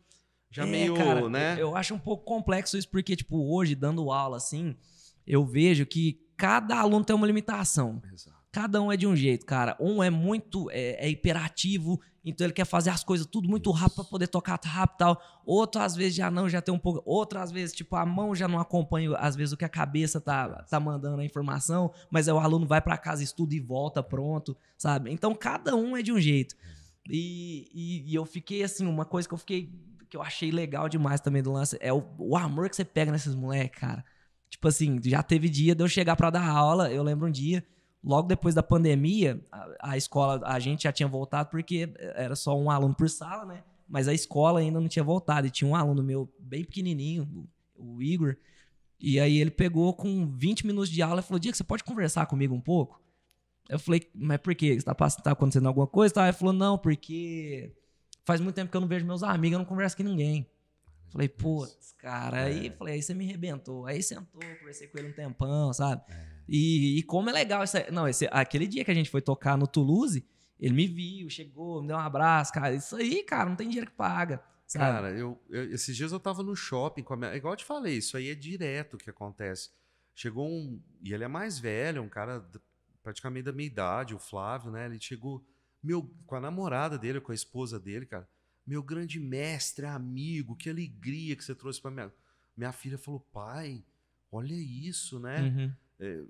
[0.51, 1.55] já É, meio, cara, né?
[1.55, 4.77] Eu, eu acho um pouco complexo isso, porque, tipo, hoje, dando aula assim,
[5.27, 8.01] eu vejo que cada aluno tem uma limitação.
[8.13, 8.40] Exato.
[8.53, 9.77] Cada um é de um jeito, cara.
[9.79, 13.97] Um é muito é, é hiperativo, então ele quer fazer as coisas tudo muito rápido
[13.97, 15.23] pra poder tocar rápido e tal.
[15.47, 17.01] Outro, às vezes, já não, já tem um pouco.
[17.05, 20.21] Outro, às vezes, tipo, a mão já não acompanha, às vezes, o que a cabeça
[20.21, 24.03] tá, tá mandando a informação, mas aí o aluno vai pra casa, estuda e volta
[24.03, 25.13] pronto, sabe?
[25.13, 26.57] Então, cada um é de um jeito.
[27.09, 29.71] E, e- e eu fiquei, assim, uma coisa que eu fiquei.
[30.09, 33.13] que eu achei legal demais também do lance é o, o amor que você pega
[33.13, 34.05] nesses moleques, cara.
[34.51, 37.65] Tipo assim, já teve dia de eu chegar pra dar aula, eu lembro um dia
[38.03, 42.59] logo depois da pandemia, a, a escola, a gente já tinha voltado porque era só
[42.59, 43.63] um aluno por sala, né?
[43.89, 45.47] Mas a escola ainda não tinha voltado.
[45.47, 48.37] E tinha um aluno meu bem pequenininho, o, Igor.
[48.99, 52.27] E aí ele pegou com 20 minutos de aula e falou: Diego, você pode conversar
[52.27, 53.01] comigo um pouco?
[53.69, 54.67] Eu falei, mas por quê?
[54.67, 56.15] Está tá acontecendo alguma coisa?
[56.15, 56.25] Tá?
[56.25, 57.73] Ele falou, não, porque
[58.25, 60.45] faz muito tempo que eu não vejo meus amigos, eu não converso com ninguém.
[61.09, 63.87] Falei, putz, cara, aí, falei, aí você me arrebentou.
[63.87, 66.03] Aí sentou, conversei com ele um tempão, sabe?
[66.53, 67.91] E, e como é legal isso aí.
[67.93, 70.25] Não, esse, aquele dia que a gente foi tocar no Toulouse,
[70.59, 72.75] ele me viu, chegou, me deu um abraço, cara.
[72.75, 74.43] Isso aí, cara, não tem dinheiro que paga.
[74.67, 74.85] Sabe?
[74.85, 77.37] Cara, eu, eu- esses dias eu tava no shopping com a minha.
[77.37, 79.71] Igual eu te falei, isso aí é direto que acontece.
[80.15, 80.81] Chegou um.
[81.03, 82.45] E ele é mais velho, um cara
[83.03, 84.87] praticamente da minha idade, o Flávio, né?
[84.87, 85.45] Ele chegou
[85.83, 88.29] meu, com a namorada dele, com a esposa dele, cara.
[88.67, 92.13] Meu grande mestre, amigo, que alegria que você trouxe pra minha.
[92.57, 93.83] Minha filha falou, pai,
[94.31, 95.41] olha isso, né?
[95.43, 95.73] Uhum.
[96.01, 96.23] É,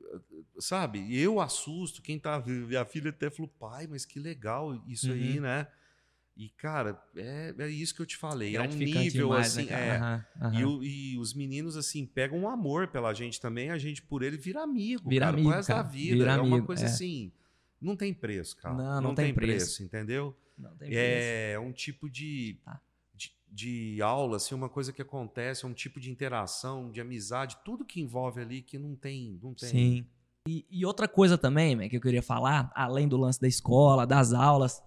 [0.58, 1.16] sabe?
[1.16, 2.42] Eu assusto, quem tá.
[2.44, 5.12] Minha filha até falou, pai, mas que legal isso Uhum.
[5.14, 5.66] aí, né?
[6.36, 8.56] E, cara, é, é isso que eu te falei.
[8.56, 9.66] É um nível demais, assim.
[9.66, 10.78] né, é, Aham, aham.
[10.82, 14.38] E, e os meninos, assim, pegam um amor pela gente também, a gente por ele
[14.38, 15.08] vira amigo.
[15.10, 15.64] Vira cara, amigo, cara.
[15.66, 16.16] da vida.
[16.16, 16.86] Vira é uma amigo, coisa é.
[16.86, 17.30] assim.
[17.80, 18.74] Não tem preço, cara.
[18.74, 19.82] Não, não tem preço.
[19.82, 20.34] entendeu?
[20.56, 20.96] Não tem preço.
[21.28, 22.80] É um tipo de, Tá.
[23.50, 27.84] De, aula, assim, uma coisa que acontece, é um tipo de interação, de amizade, tudo
[27.84, 29.38] que envolve ali que não tem.
[29.42, 29.68] Não tem.
[29.68, 30.06] Sim.
[30.48, 34.06] E, e outra coisa também, man, que eu queria falar, além do lance da escola,
[34.06, 34.82] das aulas,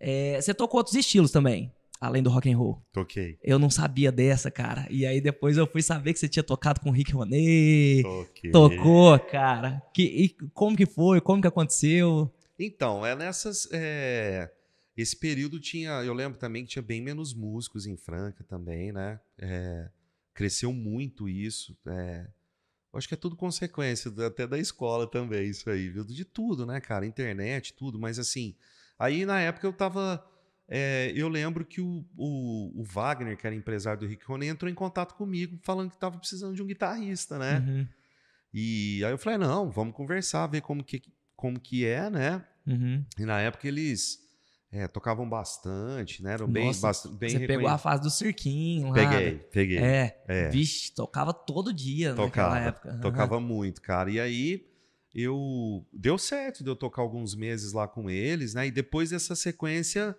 [0.00, 2.82] é, você tocou outros estilos também, além do rock and roll.
[2.92, 3.38] Toquei.
[3.42, 4.86] Eu não sabia dessa, cara.
[4.90, 8.02] E aí depois eu fui saber que você tinha tocado com o Rick Ronet.
[8.02, 8.50] Toquei.
[8.50, 9.82] Tocou, cara.
[9.94, 11.20] Que, e como que foi?
[11.20, 12.32] Como que aconteceu?
[12.58, 13.68] Então, é nessas.
[13.72, 14.50] é,
[14.98, 15.90] Esse período tinha.
[16.02, 19.20] Eu lembro também que tinha bem menos músicos em Franca também, né?
[19.38, 19.88] É,
[20.34, 21.78] Cresceu muito isso.
[21.86, 22.26] é,
[22.92, 26.04] Acho que é tudo consequência até da escola também, isso aí, viu?
[26.04, 27.06] De tudo, né, cara?
[27.06, 27.96] Internet, tudo.
[27.96, 28.56] Mas assim,
[28.98, 30.24] aí na época eu tava.
[30.66, 34.68] é, eu lembro que o, o, o Wagner, que era empresário do Rick Rony, entrou
[34.68, 37.60] em contato comigo falando que tava precisando de um guitarrista, né?
[37.60, 37.86] Uhum,
[38.52, 41.02] E aí eu falei, não, vamos conversar, ver como que,
[41.36, 42.44] como que é, né?
[42.66, 43.04] uhum.
[43.16, 44.27] E na época eles
[44.70, 46.34] é, tocavam bastante, né?
[46.34, 46.70] Eram bem,
[47.18, 48.94] bem você pegou a fase do cirquinho lá.
[48.94, 49.78] Peguei, peguei.
[49.78, 50.48] É, É.
[50.50, 52.98] vixe, tocava todo dia Tocava, naquela época.
[53.00, 54.10] Tocava muito, cara.
[54.10, 54.66] E aí
[55.14, 58.66] eu deu certo de eu tocar alguns meses lá com eles, né?
[58.66, 60.14] E depois dessa sequência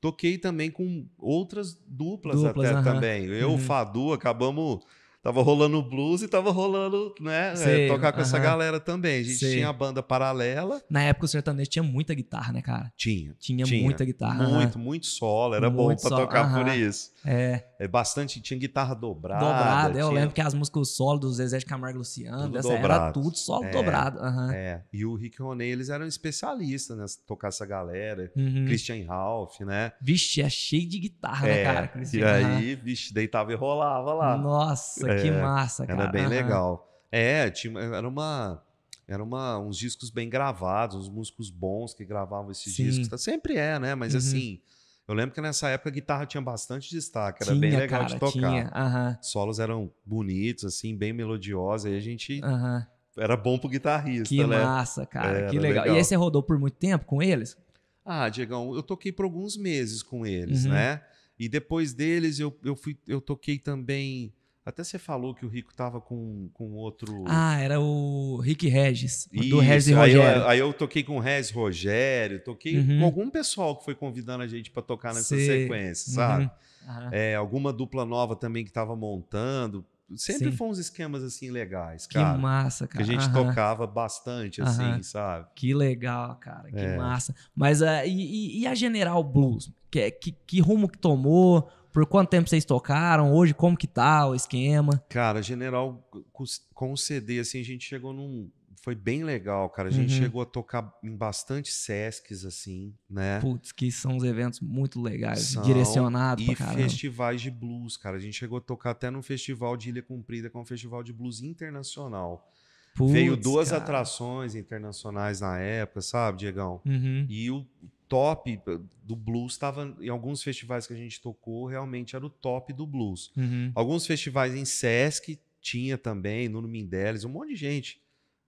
[0.00, 2.82] toquei também com outras duplas, Duplas, até aham.
[2.94, 3.26] também.
[3.26, 3.54] Eu, Uhum.
[3.54, 4.84] o Fadu, acabamos
[5.22, 8.44] tava rolando blues e tava rolando, né, é, Sei, tocar com essa aham.
[8.44, 9.20] galera também.
[9.20, 9.54] A gente Sei.
[9.54, 12.92] tinha a banda paralela, Na época o sertanejo tinha muita guitarra, né, cara?
[12.96, 13.82] tinha Tinha, Tinha.
[13.82, 14.48] muita guitarra.
[14.48, 16.74] muito, muito solo, era bom Muito pra solo, tocar por aham.
[16.76, 17.10] isso.
[17.24, 19.44] É, É bastante, tinha guitarra dobrada.
[19.44, 19.98] dobrado.
[19.98, 22.72] Eu tinha- lembro que as músicas solo do Zezé de Camargo e Luciano, Tudo dessa
[22.74, 24.20] era tudo solo É, dobrado.
[24.20, 24.52] aham.
[24.54, 28.30] É, e o Rick Roney, eles eram especialistas nessa tocar essa galera.
[28.36, 28.66] Uhum.
[28.66, 29.90] Christian Ralph, né?
[30.00, 31.86] Vixe, é cheio de guitarra, né, É, cara?
[31.86, 32.46] e Cristiano?
[32.46, 32.56] Aham.
[32.58, 34.36] aí, vixe, deitava e rolava lá.
[34.36, 36.02] Nossa, que É, massa, cara.
[36.04, 36.30] Era bem Aham.
[36.30, 36.88] legal.
[37.10, 38.62] É, tinha, era uma.
[39.08, 42.84] Era uma, uns discos bem gravados, uns músicos bons que gravavam esses Sim.
[42.84, 43.08] discos.
[43.08, 43.96] Tá- Sempre é, né?
[43.96, 44.18] Mas Uhum.
[44.18, 44.60] assim,
[45.08, 48.14] eu lembro que nessa época a guitarra tinha bastante destaque, era Tinha, bem legal cara,
[48.14, 48.32] de tocar.
[48.32, 48.70] Tinha.
[48.74, 51.86] Aham, Solos eram bonitos, assim, bem melodiosos.
[51.86, 52.86] Aí a gente aham.
[53.16, 54.64] era bom pro guitarrista, Que né?
[54.64, 55.28] massa, cara.
[55.38, 55.82] Era que legal.
[55.84, 55.96] legal.
[55.96, 57.56] E aí você rodou por muito tempo com eles?
[58.04, 60.70] Ah, Diegão, eu toquei por alguns meses com eles, Uhum.
[60.72, 61.02] né?
[61.38, 64.32] E depois deles eu, eu, fui, eu toquei também.
[64.64, 67.24] Até você falou que o Rico tava com, com outro.
[67.26, 70.40] Ah, era o Rick Regis, do Isso, Regis e aí Rogério.
[70.42, 73.00] Eu, aí eu toquei com o Regis Rogério, toquei Uhum.
[73.00, 75.62] com algum pessoal que foi convidando a gente pra tocar nessa Sei.
[75.64, 76.44] sequência, sabe?
[76.44, 77.08] Uhum.
[77.10, 79.84] É, alguma dupla nova também que tava montando.
[80.14, 80.56] Sempre Sim.
[80.56, 82.36] foram uns esquemas assim legais, Que cara.
[82.38, 83.04] massa, que cara.
[83.04, 83.32] a gente Aham.
[83.46, 85.46] tocava bastante, assim, sabe?
[85.56, 86.70] Que legal, cara.
[86.70, 86.96] Que É.
[86.98, 87.34] massa.
[87.54, 89.72] Mas ah, e, e- e a General Blues?
[89.90, 91.66] Que, que, que rumo que tomou?
[91.92, 93.32] Por quanto tempo vocês tocaram?
[93.32, 95.02] Hoje, como que tá o esquema?
[95.08, 96.02] Cara, General,
[96.32, 98.50] com- o CD, assim, a gente chegou num.
[98.84, 99.88] Foi bem legal, cara.
[99.90, 100.18] A gente Uhum.
[100.18, 103.38] chegou a tocar em bastante Sescs, assim, né?
[103.38, 108.16] Putz, que são uns eventos muito legais, São, direcionados E festivais de blues, cara.
[108.16, 111.02] A gente chegou a tocar até num festival de Ilha Comprida, que é um festival
[111.04, 112.48] de blues internacional.
[112.94, 113.80] Putz, Veio duas cara.
[113.82, 116.80] atrações internacionais na época, sabe, Diegão?
[116.84, 117.24] Uhum.
[117.28, 117.64] E o
[118.12, 118.60] top
[119.02, 122.86] do blues estava em alguns festivais que a gente tocou, realmente era o top do
[122.86, 123.32] blues.
[123.36, 123.72] Uhum.
[123.74, 128.02] Alguns festivais em Sesc tinha também, Nuno Mindeles, um monte de gente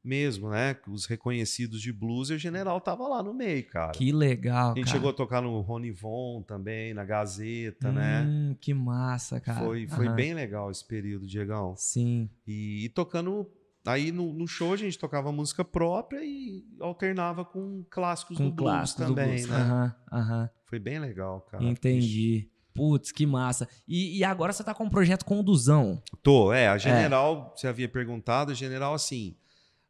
[0.05, 0.77] mesmo, né?
[0.87, 3.93] Os reconhecidos de blues e o general tava lá no meio, cara.
[3.93, 4.97] Que legal, a gente cara.
[4.97, 8.27] chegou a tocar no Rony Von também, na Gazeta, né?
[8.29, 9.65] Hum, que massa, cara.
[9.65, 10.15] Foi, foi Aham.
[10.15, 11.75] bem legal esse período, Diegão.
[11.77, 12.29] Sim.
[12.47, 13.51] E, e tocando.
[13.87, 18.53] Aí no, no show a gente tocava música própria e alternava com clássicos Com do
[18.53, 19.49] blues também, do blues.
[19.49, 19.95] né?
[20.65, 21.63] Foi bem legal, cara.
[21.63, 22.49] Entendi.
[22.73, 23.69] Putz, que massa.
[23.87, 26.03] E, e agora você tá com um projeto com o Duzão.
[26.23, 26.67] Tô, é.
[26.67, 29.37] A General, você havia perguntado, a General, assim,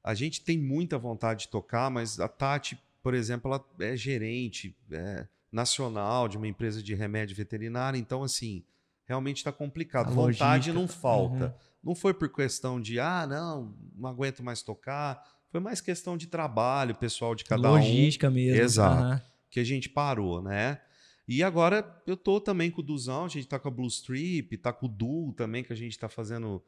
[0.03, 4.77] a gente tem muita vontade de tocar, mas a Tati, por exemplo, ela é gerente
[4.91, 8.63] é, nacional de uma empresa de remédio veterinário, então, assim,
[9.07, 10.09] realmente está complicado.
[10.09, 11.47] A vontade logística, não falta.
[11.47, 11.74] uhum.
[11.85, 15.23] Não foi por questão de, ah, não, não aguento mais tocar.
[15.51, 18.61] Foi mais questão de trabalho pessoal de cada um Logística mesmo.
[18.61, 19.03] Exato.
[19.03, 19.23] Aham.
[19.51, 20.81] que a gente parou, né?
[21.29, 24.57] E agora eu tô também com o Duzão, a gente tá com a Blues Trip,
[24.59, 26.61] tá com o Du também, que a gente tá fazendo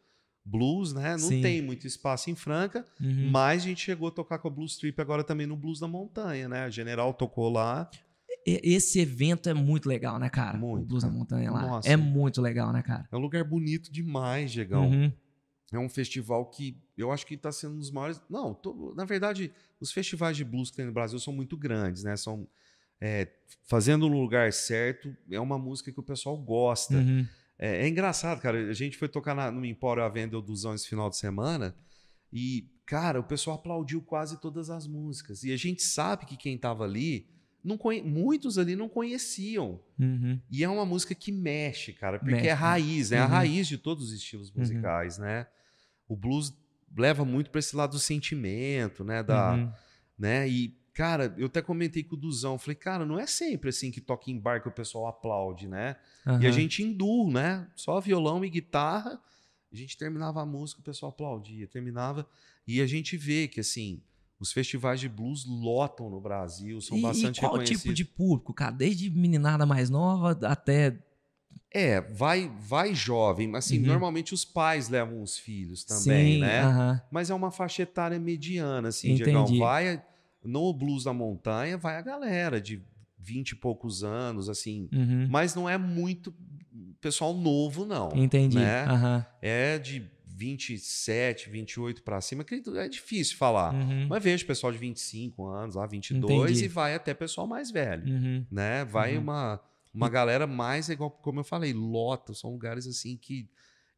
[0.44, 1.10] blues, né?
[1.12, 1.40] Não Sim.
[1.42, 3.28] tem muito espaço em Franca, Uhum.
[3.30, 5.88] mas a gente chegou a tocar com a Blues Trip agora também no Blues da
[5.88, 6.60] Montanha, né?
[6.64, 7.90] A General tocou lá.
[8.46, 10.56] Esse evento é muito legal, né, cara?
[10.56, 11.18] Muito, O Blues da cara.
[11.18, 11.62] Montanha lá.
[11.62, 11.88] Nossa.
[11.88, 13.08] É muito legal, né, cara?
[13.10, 14.88] É um lugar bonito demais, Diegão.
[14.88, 15.12] Uhum.
[15.72, 18.20] é um festival que eu acho que está sendo um dos maiores.
[18.30, 22.04] Não, tô, na verdade, os festivais de blues que tem no Brasil são muito grandes,
[22.04, 22.16] né?
[22.16, 22.46] São
[23.00, 23.28] é,
[23.64, 26.94] fazendo no lugar certo é uma música que o pessoal gosta.
[26.94, 27.26] Uhum.
[27.58, 28.70] É, é, engraçado, cara.
[28.70, 31.74] A gente foi tocar na, no Empório à Venda Duzão esse final de semana
[32.32, 35.42] e, cara, o pessoal aplaudiu quase todas as músicas.
[35.42, 37.28] E a gente sabe que quem estava ali,
[37.66, 38.00] não conhe...
[38.02, 39.80] muitos ali não conheciam.
[39.98, 40.40] Uhum.
[40.50, 43.18] E é uma música que mexe, cara, porque Mexe, é raiz, né?
[43.18, 43.24] Uhum.
[43.24, 44.60] A raiz de todos os estilos Uhum.
[44.60, 45.46] musicais, né?
[46.08, 46.54] O blues
[46.96, 49.22] leva muito para esse lado do sentimento, né?
[49.22, 49.72] Da, Uhum.
[50.18, 50.48] né?
[50.48, 54.00] E, cara, eu até comentei com o Duzão, falei, cara, não é sempre assim que
[54.00, 55.96] toca em bar que o pessoal aplaude, né?
[56.40, 57.68] E a gente em duo, né?
[57.74, 59.20] Só violão e guitarra.
[59.72, 62.26] A gente terminava a música, o pessoal aplaudia, terminava.
[62.66, 64.00] E a gente vê que, assim,
[64.38, 67.82] os festivais de blues lotam no Brasil, são E- bastante e qual reconhecidos.
[67.82, 68.72] tipo de público, cara?
[68.72, 70.98] Desde meninada mais nova até.
[71.72, 73.86] É, vai, vai jovem, mas assim, Uhum.
[73.86, 77.02] normalmente os pais levam os filhos também, Sim, né?
[77.10, 79.24] Mas é uma faixa etária mediana, assim, Entendi.
[79.24, 79.58] Diegão.
[79.58, 80.02] Vai
[80.44, 82.80] no blues da montanha, vai a galera de
[83.18, 84.88] 20 e poucos anos, assim.
[84.92, 85.26] Uhum.
[85.28, 86.32] Mas não é muito
[87.00, 88.10] pessoal novo, não.
[88.14, 88.56] Entendi.
[88.56, 89.26] né?
[89.42, 93.72] É de 27, 28 pra cima, que é difícil falar.
[93.74, 94.06] Uhum.
[94.08, 96.64] Mas vejo pessoal de 25 anos, lá 22 Entendi.
[96.64, 98.46] e vai até pessoal mais velho, Uhum.
[98.50, 98.84] né?
[98.84, 99.22] Vai Uhum.
[99.22, 99.60] uma
[99.94, 103.48] uma galera mais igual como eu falei, lota, são lugares assim que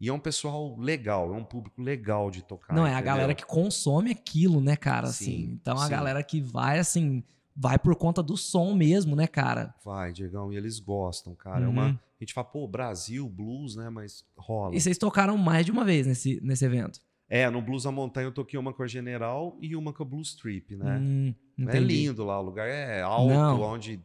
[0.00, 2.72] e é um pessoal legal, é um público legal de tocar.
[2.72, 3.04] Não, é a entendeu?
[3.14, 5.08] galera que consome aquilo, né, cara?
[5.08, 5.90] Sim, Assim, então a sim.
[5.90, 7.24] galera que vai, assim,
[7.60, 9.74] vai por conta do som mesmo, né, cara?
[9.84, 11.64] vai, Diegão, e eles gostam, cara.
[11.64, 11.98] É uma Uhum.
[12.20, 14.74] a gente fala, pô, Brasil, blues, né, mas rola.
[14.76, 17.00] E vocês tocaram mais de uma vez nesse, nesse evento.
[17.28, 20.06] É, no Blues da Montanha eu toquei uma com a General e uma com a
[20.06, 20.98] Blues Trip, né?
[21.02, 21.34] Hum,
[21.66, 23.60] É lindo lá, o lugar é alto, Não.
[23.60, 24.00] onde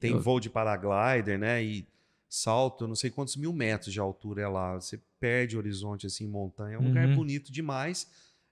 [0.00, 1.62] tem Eu- voo de paraglider, né?
[1.64, 1.86] E
[2.28, 4.74] salto, eu não sei quantos mil metros de altura é lá.
[4.74, 6.74] Você perde o horizonte assim, em montanha.
[6.74, 7.14] É um lugar Uhum.
[7.14, 8.06] bonito demais.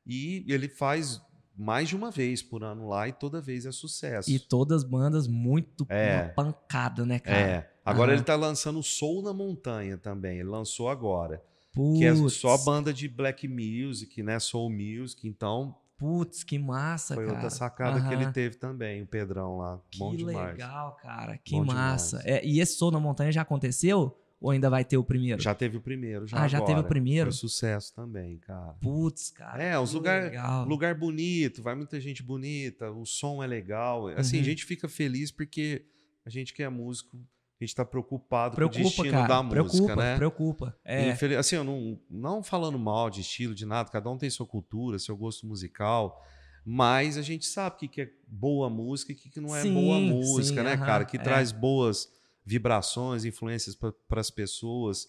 [0.07, 1.21] E ele faz
[1.57, 4.31] mais de uma vez por ano lá e toda vez é sucesso.
[4.31, 6.29] E todas bandas muito É.
[6.29, 7.37] pancada, né, cara?
[7.39, 7.71] é.
[7.85, 8.17] Agora Aham.
[8.19, 10.39] ele tá lançando o Soul na Montanha também.
[10.39, 11.43] Ele lançou agora.
[11.73, 14.39] Putz, Que é só banda de black music, né?
[14.39, 15.27] Soul music.
[15.29, 17.37] Então, Putz, que massa, foi cara.
[17.37, 19.79] outra sacada que ele teve também, o Pedrão lá.
[19.97, 20.53] Bom Que demais.
[20.53, 21.37] legal, cara.
[21.39, 22.21] Que Bom massa.
[22.25, 24.17] É, e esse Sou na Montanha já aconteceu?
[24.41, 25.41] Ou ainda vai ter o primeiro?
[25.41, 26.89] Já teve o primeiro, já Ah, já teve o agora.
[26.89, 27.31] primeiro?
[27.31, 28.75] Foi sucesso também, cara.
[28.81, 29.63] Putz, cara.
[29.63, 30.67] É, os lugar- legal.
[30.67, 34.09] Lugar bonito, vai muita gente bonita, o som é legal.
[34.09, 34.43] Assim, Uhum.
[34.43, 35.87] a gente fica feliz porque
[36.27, 37.17] a gente que é músico,
[37.59, 39.29] a gente tá preocupado com o Preocupa, destino cara.
[39.29, 40.17] da preocupa, música, né?
[40.17, 40.77] preocupa.
[40.85, 41.11] É.
[41.11, 44.47] Infeliz- Assim, eu não, não falando mal de estilo, de nada, cada um tem sua
[44.47, 46.23] cultura, seu gosto musical,
[46.67, 49.55] mas a gente sabe o que, que é boa música e o que, que não
[49.57, 51.05] é Sim, boa música, sim, né, aham, cara?
[51.07, 51.21] Que é.
[51.21, 52.13] traz boas
[52.45, 55.09] vibrações, influências para as pessoas.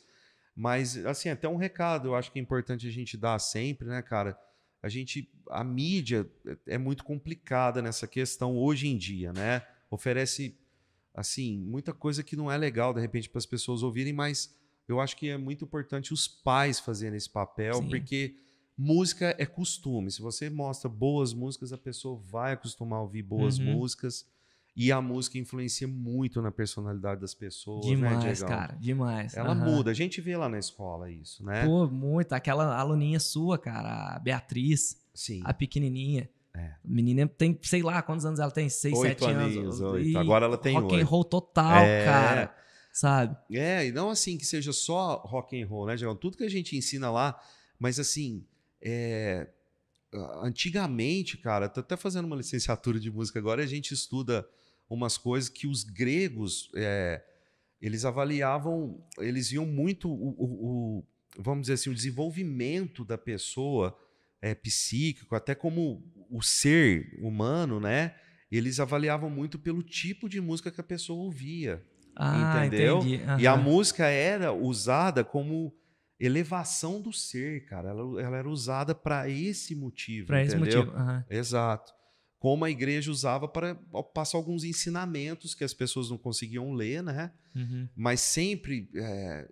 [0.55, 4.01] Mas, assim, até um recado eu acho que é importante a gente dar sempre, né,
[4.01, 4.39] cara?
[4.81, 6.29] A gente, a mídia
[6.67, 9.65] é muito complicada nessa questão hoje em dia, né?
[9.89, 10.57] Oferece,
[11.13, 14.55] assim, muita coisa que não é legal, de repente, para as pessoas ouvirem, mas
[14.87, 17.89] eu acho que é muito importante os pais fazerem esse papel, Sim.
[17.89, 18.37] porque
[18.77, 20.11] música é costume.
[20.11, 23.65] Se você mostra boas músicas, a pessoa vai acostumar a ouvir boas Uhum.
[23.77, 24.25] músicas.
[24.77, 28.47] E a música influencia muito na personalidade das pessoas, né, Demais, Diegão?
[28.49, 28.75] cara.
[28.77, 29.37] Demais.
[29.37, 29.63] Ela Aham.
[29.71, 29.91] muda.
[29.91, 31.65] A gente vê lá na escola isso, né?
[31.65, 32.33] Pô, muito.
[32.33, 35.41] Aquela aluninha sua, cara, a Beatriz, Sim.
[35.45, 36.29] a pequenininha.
[36.53, 36.59] É.
[36.67, 38.67] A menina tem, sei lá, quantos anos ela tem?
[38.67, 39.93] Seis, Oito sete aninhos, anos.
[39.93, 40.17] oito.
[40.17, 41.07] Agora ela tem rock and oito.
[41.07, 42.03] roll total, É.
[42.05, 42.55] cara.
[42.91, 43.35] Sabe?
[43.51, 46.15] É, e não assim que seja só rock and roll, né, Diegão?
[46.15, 47.37] Tudo que a gente ensina lá,
[47.77, 48.45] mas assim,
[48.81, 49.49] é,
[50.41, 54.47] antigamente, cara, tô até fazendo uma licenciatura de música agora, a gente estuda
[54.89, 57.23] umas coisas que os gregos, é,
[57.81, 63.97] eles avaliavam, eles viam muito o, o- o- vamos dizer assim, o desenvolvimento da pessoa
[64.41, 68.15] é, psíquico, até como o ser humano, né?
[68.51, 71.83] Eles avaliavam muito pelo tipo de música que a pessoa ouvia.
[72.15, 72.99] Ah, Entendeu?
[72.99, 73.21] entendi.
[73.41, 75.75] E a música era usada como
[76.19, 77.89] elevação do ser, cara.
[77.89, 80.91] Ela, ela era usada para esse motivo, Pra esse motivo.
[80.91, 81.25] aham.
[81.29, 81.93] Exato.
[82.45, 83.73] Como a igreja usava para
[84.13, 87.31] passar alguns ensinamentos que as pessoas não conseguiam ler, né?
[87.55, 89.49] Uhum, Mas sempre é,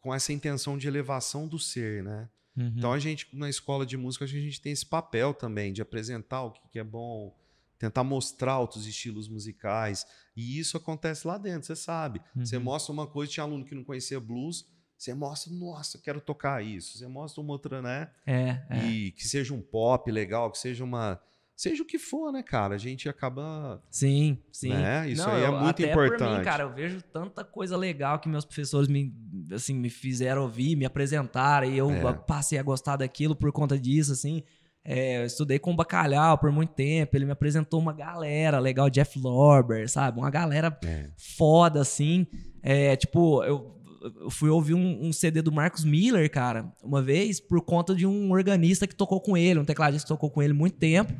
[0.00, 2.28] com essa intenção de elevação do ser, né?
[2.56, 2.74] uhum.
[2.76, 6.42] Então a gente, na escola de música, a gente tem esse papel também de apresentar
[6.42, 7.32] o que que é bom,
[7.78, 10.04] tentar mostrar outros estilos musicais.
[10.36, 12.20] E isso acontece lá dentro, você sabe.
[12.34, 12.64] Você Uhum.
[12.64, 14.66] mostra uma coisa, tinha aluno que não conhecia blues,
[14.98, 16.98] você mostra, nossa, quero tocar isso.
[16.98, 18.10] Você mostra uma outra, né?
[18.26, 18.84] É, é.
[18.88, 21.20] E que seja um pop legal, que seja uma,
[21.56, 22.74] seja o que for, né, cara?
[22.74, 23.82] A gente acaba.
[23.90, 24.70] Sim, sim.
[24.70, 25.10] Né?
[25.10, 26.38] Isso Não, aí é eu- muito até Por importante.
[26.38, 29.12] mim, cara, eu vejo tanta coisa legal que meus professores me,
[29.52, 32.12] assim, me fizeram ouvir, me apresentaram, e eu É.
[32.12, 34.42] passei a gostar daquilo por conta disso, assim.
[34.84, 38.90] É, eu estudei com o Bacalhau por muito tempo, ele me apresentou uma galera legal,
[38.90, 40.18] Jeff Lorber, sabe?
[40.18, 41.08] Uma galera É.
[41.36, 42.26] foda, assim.
[42.60, 43.80] É, tipo, eu,
[44.20, 48.04] eu fui ouvir um, um CD do Marcos Miller, cara, uma vez, por conta de
[48.04, 51.12] um organista que tocou com ele, um tecladista que tocou com ele muito tempo.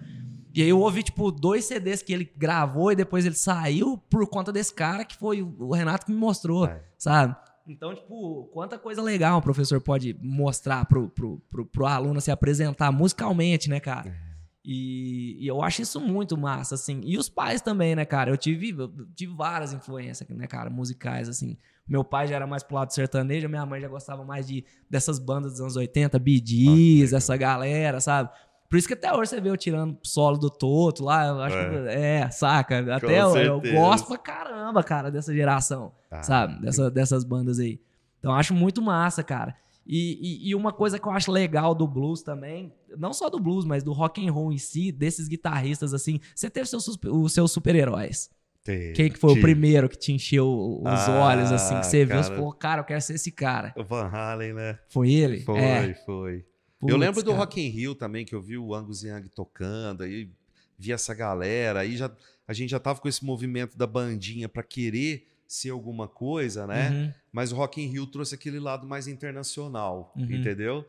[0.55, 4.27] E aí eu ouvi, tipo, dois CDs que ele gravou e depois ele saiu por
[4.29, 6.83] conta desse cara que foi o Renato que me mostrou, É.
[6.99, 7.35] sabe?
[7.67, 12.31] Então, tipo, quanta coisa legal um professor pode mostrar pro, pro, pro, pro aluno se
[12.31, 14.09] apresentar musicalmente, né, cara?
[14.11, 14.33] É.
[14.65, 17.01] E, e eu acho isso muito massa, assim.
[17.05, 18.31] E os pais também, né, cara?
[18.31, 21.57] Eu tive, eu tive várias influências, né, cara, musicais, assim.
[21.87, 25.19] Meu pai já era mais pro lado sertanejo, minha mãe já gostava mais de, dessas
[25.19, 27.19] bandas dos anos 80, Bee Gees, legal.
[27.19, 28.31] essa galera, sabe?
[28.73, 31.55] Por isso que até hoje você vê eu tirando solo do Toto lá, eu acho
[31.59, 32.97] que é, saca?
[32.97, 36.59] Até eu, eu gosto pra caramba, cara, dessa geração, Ah, sabe?
[36.63, 37.79] Dessa, dessas bandas aí.
[38.19, 39.55] Então eu acho muito massa, cara.
[39.87, 43.39] E, e, e uma coisa que eu acho legal do blues também, não só do
[43.39, 47.33] blues, mas do rock and roll em si, desses guitarristas assim, você teve seus, os
[47.35, 48.31] seus super-heróis.
[48.65, 50.49] Quem que foi o primeiro que te encheu
[50.81, 52.37] os Ah, olhos assim, que você viu, você cara.
[52.37, 53.75] falou, cara, eu quero ser esse cara.
[53.77, 54.79] O Van Halen, né?
[54.89, 55.41] Foi ele?
[55.41, 55.95] Foi, É.
[56.07, 56.47] foi.
[56.91, 57.39] Eu lembro do cara.
[57.41, 60.31] Rock in Rio também, que eu vi o Angus Young tocando, aí
[60.79, 62.11] vi essa galera, aí já,
[62.47, 66.91] a gente já tava com esse movimento da bandinha pra querer ser alguma coisa, né?
[66.91, 67.13] Uhum.
[67.33, 70.25] Mas o Rock in Rio trouxe aquele lado mais internacional, Uhum.
[70.31, 70.85] entendeu?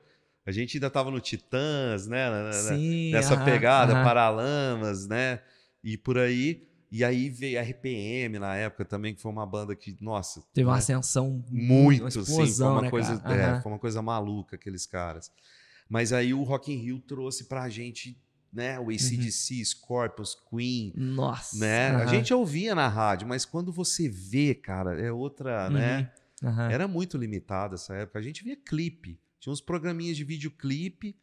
[0.46, 2.28] A gente ainda tava no Titãs, né?
[2.52, 4.04] Sim, nessa aham, pegada, aham.
[4.04, 5.40] Paralamas, né?
[5.84, 6.68] E por aí.
[6.92, 10.44] E aí veio RPM na época também, que foi uma banda que, nossa.
[10.54, 10.80] Teve uma né?
[10.80, 14.86] ascensão muito, uma sim, foi explosão, uma né, coisa, é, foi uma coisa maluca aqueles
[14.86, 15.32] caras.
[15.94, 18.20] Mas aí o Rock in Rio trouxe pra gente,
[18.52, 21.60] né, o ACDC, Scorpions, Queen, Nossa.
[21.60, 21.90] né?
[21.90, 21.98] A Uhum.
[22.02, 22.08] aham.
[22.08, 26.12] gente ouvia na rádio, mas quando você vê, cara, é outra, né?
[26.42, 26.50] Uhum.
[26.50, 26.72] Aham.
[26.72, 28.18] Era muito limitado essa época.
[28.18, 29.20] A gente via clipe.
[29.40, 31.16] Tinha uns programinhas de videoclipe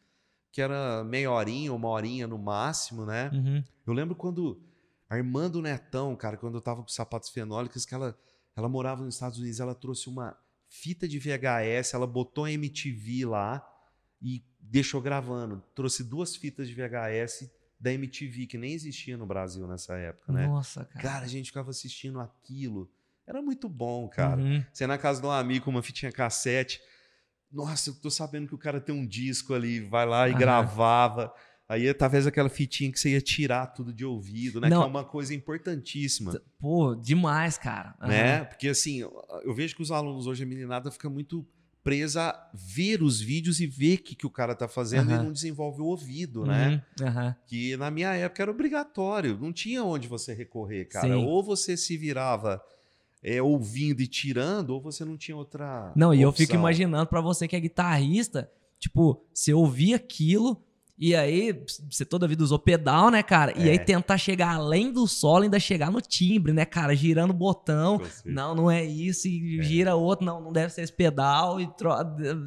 [0.53, 3.29] que era meia horinha, uma horinha no máximo, né?
[3.33, 3.63] Uhum.
[3.85, 4.61] Eu lembro quando
[5.09, 8.17] a irmã do Netão, cara, quando eu tava com sapatos fenólicos, que ela,
[8.55, 10.33] ela morava nos Estados Unidos, ela trouxe uma
[10.69, 13.61] fita de VHS, ela botou a MTV lá
[14.21, 15.63] e deixou gravando.
[15.75, 17.49] Trouxe duas fitas de VHS
[17.79, 20.47] da MTV, que nem existia no Brasil nessa época, né?
[20.47, 21.01] Nossa, cara.
[21.03, 22.89] Cara, a gente ficava assistindo aquilo.
[23.25, 24.39] Era muito bom, cara.
[24.41, 24.63] Uhum.
[24.71, 26.79] Você ia na casa de um amigo com uma fitinha cassete.
[27.51, 30.39] Nossa, eu tô sabendo que o cara tem um disco ali, vai lá e Aham.
[30.39, 31.33] gravava.
[31.67, 34.69] Aí talvez aquela fitinha que você ia tirar tudo de ouvido, né?
[34.69, 34.79] Não.
[34.81, 37.95] Que é uma coisa importantíssima, Pô, demais, cara.
[37.99, 38.09] Aham.
[38.09, 38.43] né?
[38.43, 41.47] Porque assim, eu- eu vejo que os alunos hoje, a meninada fica muito
[41.83, 45.21] presa a ver os vídeos e ver o que, que o cara tá fazendo Aham.
[45.21, 46.83] e não desenvolve o ouvido, né?
[46.99, 47.35] Uhum.
[47.47, 51.07] Que na minha época era obrigatório, não tinha onde você recorrer, cara.
[51.07, 51.25] Sim.
[51.25, 52.61] Ou você se virava
[53.23, 55.91] é, ouvindo e tirando, ou você não tinha outra.
[55.95, 56.59] Não, e eu fico opção.
[56.59, 60.63] imaginando pra você que é guitarrista, tipo, você ouvir aquilo
[61.03, 63.51] e aí você toda vida usou pedal, né, cara?
[63.57, 63.71] E É.
[63.71, 66.95] aí tentar chegar além do solo, ainda chegar no timbre, né, cara?
[66.95, 67.97] Girando o botão.
[67.97, 68.21] Certeza.
[68.25, 69.63] Não, não é isso, e É.
[69.63, 71.59] gira outro, não, não deve ser esse pedal.
[71.59, 71.89] E tro...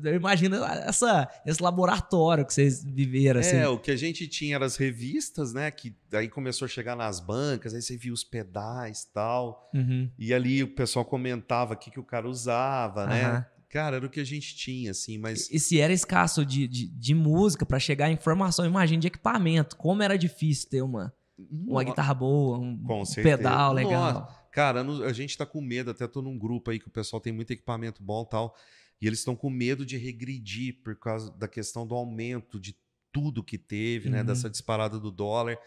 [0.04, 3.56] Eu imagino essa, esse laboratório que vocês viveram, assim.
[3.56, 5.68] É, o que a gente tinha eram as revistas, né?
[5.72, 9.68] Que daí começou a chegar nas bancas, aí você via os pedais e tal.
[9.74, 10.08] Uhum.
[10.16, 13.46] E ali o pessoal comentava o que, que o cara usava, né?
[13.74, 15.50] Cara, era o que a gente tinha, assim, mas.
[15.50, 19.76] E se era escasso de, de, de música pra chegar a informação, imagina de equipamento.
[19.76, 23.38] Como era difícil ter uma, uma guitarra boa, um certeza.
[23.38, 24.12] pedal legal.
[24.12, 24.44] Nossa.
[24.52, 27.32] Cara, a gente tá com medo, até tô num grupo aí que o pessoal tem
[27.32, 28.56] muito equipamento bom e tal,
[29.02, 32.76] e eles estão com medo de regredir por causa da questão do aumento de
[33.10, 34.20] tudo que teve, né?
[34.20, 34.26] Uhum.
[34.26, 35.58] Dessa disparada do dólar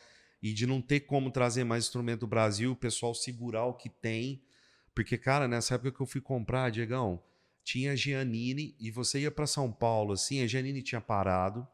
[0.42, 3.90] e de não ter como trazer mais instrumento do Brasil, o pessoal segurar o que
[3.90, 4.42] tem.
[4.96, 7.22] Porque, cara, nessa época que eu fui comprar, Diegão,
[7.68, 11.68] tinha Giannini e você ia para São Paulo, assim, a Giannini tinha parado.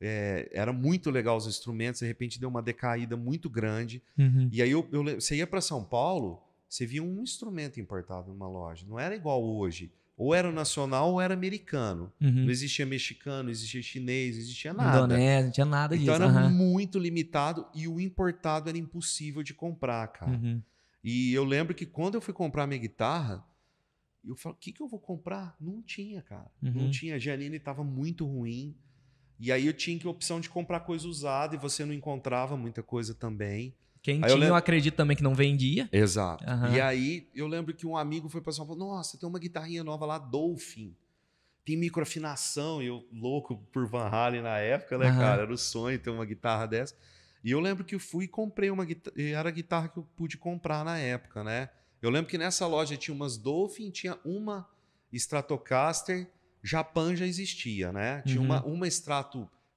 [0.00, 4.02] é, era muito legal os instrumentos, de repente deu uma decaída muito grande.
[4.18, 4.48] Uhum.
[4.52, 8.48] E aí eu, eu você ia para São Paulo, você via um instrumento importado numa
[8.48, 8.84] loja.
[8.88, 9.92] Não era igual hoje.
[10.16, 12.12] Ou era nacional ou era americano.
[12.20, 12.44] Uhum.
[12.46, 14.98] Não existia mexicano, não existia chinês, não existia nada.
[14.98, 16.24] Indonésia, não tinha nada Então disso.
[16.28, 16.50] era aham.
[16.50, 20.32] muito limitado e o importado era impossível de comprar, cara.
[20.32, 20.60] Uhum.
[21.04, 23.44] E eu lembro que quando eu fui comprar minha guitarra,
[24.24, 25.56] eu falei, o que, que eu vou comprar?
[25.60, 26.50] Não tinha, cara.
[26.60, 26.90] Não Uhum.
[26.90, 27.14] tinha.
[27.14, 28.74] A Giannini estava muito ruim.
[29.38, 32.56] E aí eu tinha que a opção de comprar coisa usada e você não encontrava
[32.56, 33.74] muita coisa também.
[34.02, 35.88] Quem Aí eu tinha, eu, lembro- acredito também que não vendia.
[35.92, 36.44] Exato.
[36.44, 36.74] Aham.
[36.74, 39.84] E aí eu lembro que um amigo foi para São Paulo, nossa, tem uma guitarrinha
[39.84, 40.94] nova lá, Dolphin.
[41.64, 45.18] Tem microafinação, e eu louco por Van Halen na época, né, Aham.
[45.20, 45.42] cara?
[45.42, 46.96] Era o sonho ter uma guitarra dessa.
[47.44, 50.02] E eu lembro que eu fui e comprei uma guitarra, era a guitarra que eu
[50.16, 51.68] pude comprar na época, né?
[52.00, 54.68] Eu lembro que nessa loja tinha umas Dolphin, tinha uma
[55.12, 56.30] Stratocaster,
[56.62, 58.22] Japan já existia, né?
[58.22, 58.46] Tinha Uhum.
[58.46, 58.86] uma, uma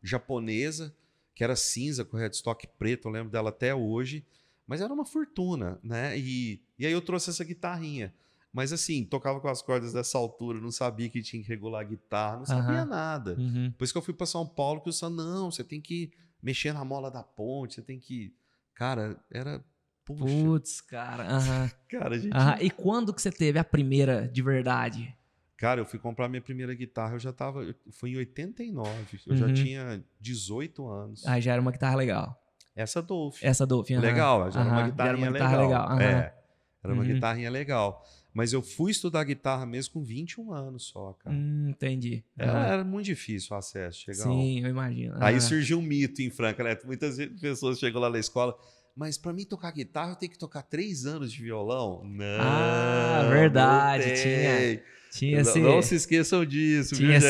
[0.01, 0.95] japonesa,
[1.33, 4.25] que era cinza, com headstock preto, eu lembro dela até hoje,
[4.67, 6.17] mas era uma fortuna, né?
[6.17, 8.13] E, e aí eu trouxe essa guitarrinha.
[8.53, 11.85] Mas assim, tocava com as cordas dessa altura, não sabia que tinha que regular a
[11.85, 12.85] guitarra, não sabia Aham.
[12.85, 13.35] nada.
[13.39, 13.69] Uhum.
[13.69, 16.11] Depois que eu fui para São Paulo, que o Sam, não, você tem que
[16.43, 18.33] mexer na mola da ponte, você tem que.
[18.73, 19.63] Cara, era.
[20.05, 21.23] Puxa, Putz, cara.
[21.23, 21.71] aham.
[21.89, 22.33] cara, a gente.
[22.35, 22.57] Aham.
[22.61, 25.15] E quando que você teve a primeira de verdade?
[25.57, 27.63] Cara, eu fui comprar minha primeira guitarra, eu já tava.
[27.63, 29.53] eu- Foi em 89, eu já Uhum.
[29.53, 31.25] tinha 18 anos.
[31.27, 32.35] Aí já era uma guitarra legal.
[32.75, 33.37] Essa Dolph.
[33.43, 34.01] Essa aham.
[34.01, 35.89] Legal, já era uma já guitarrinha era uma guitarra legal.
[35.89, 35.99] legal.
[36.01, 36.35] É,
[36.83, 37.07] era uma Uhum.
[37.13, 38.03] guitarrinha legal.
[38.33, 41.35] Mas eu fui estudar guitarra mesmo com 21 anos só, cara.
[41.35, 42.23] Hum, entendi.
[42.37, 42.65] Era, Aham.
[42.73, 44.23] era muito difícil o acesso, chegar.
[44.23, 45.15] Sim, eu imagino.
[45.19, 46.77] Aí surgiu um mito em Franca, né?
[46.85, 48.57] Muitas pessoas chegam lá na escola,
[48.95, 52.01] mas para mim tocar guitarra eu tenho que tocar três anos de violão?
[52.03, 52.25] Não.
[52.39, 54.15] Ah, não verdade, tem.
[54.15, 57.29] tinha- Tinha não, esse, não se esqueçam disso, tinha viu,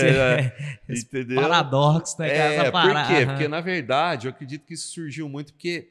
[0.89, 1.41] esse, Entendeu?
[1.41, 2.29] paradoxo, né?
[2.57, 3.25] É, por quê?
[3.25, 5.89] Porque na verdade eu acredito que isso surgiu muito porque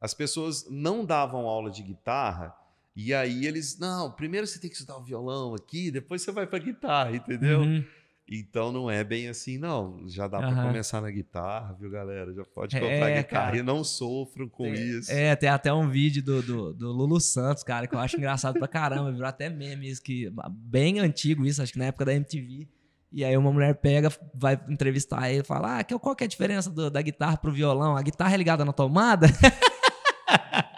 [0.00, 2.54] as pessoas não davam aula de guitarra
[2.96, 6.46] e aí eles, não, primeiro você tem que estudar o violão aqui, depois você vai
[6.46, 7.60] pra guitarra, entendeu?
[7.60, 7.84] Uhum.
[8.32, 10.04] Então não é bem assim, não.
[10.08, 10.66] Já dá pra Aham.
[10.68, 12.32] começar na guitarra, viu, galera?
[12.32, 13.56] Já pode É, comprar guitarra cara.
[13.58, 15.10] e não sofram com Tem- isso.
[15.10, 18.56] É, tem até um vídeo do, do, do Lulu Santos, cara, que eu acho engraçado
[18.58, 19.10] pra caramba.
[19.10, 22.68] Virou até meme isso, que, bem antigo isso, acho que na época da MTV.
[23.12, 26.26] E aí uma mulher pega, vai entrevistar ele e fala: Ah, que- qual que é
[26.26, 27.96] a diferença do- da guitarra pro violão?
[27.96, 29.26] A guitarra é ligada na tomada?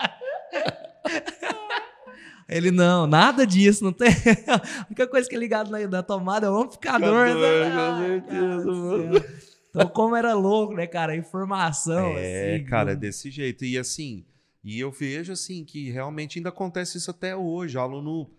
[2.56, 4.08] Ele, não, nada disso, não tem.
[4.46, 7.26] A única coisa que é ligada na, na tomada é o amplificador.
[7.28, 7.34] Né?
[7.34, 9.42] com Ai, certeza.
[9.70, 11.12] Então, como era louco, né, cara?
[11.12, 12.12] A informação.
[12.16, 13.64] É, assim, cara, é desse jeito.
[13.64, 14.24] E assim,
[14.62, 17.76] e eu vejo assim que realmente ainda acontece isso até hoje.
[17.76, 18.30] O aluno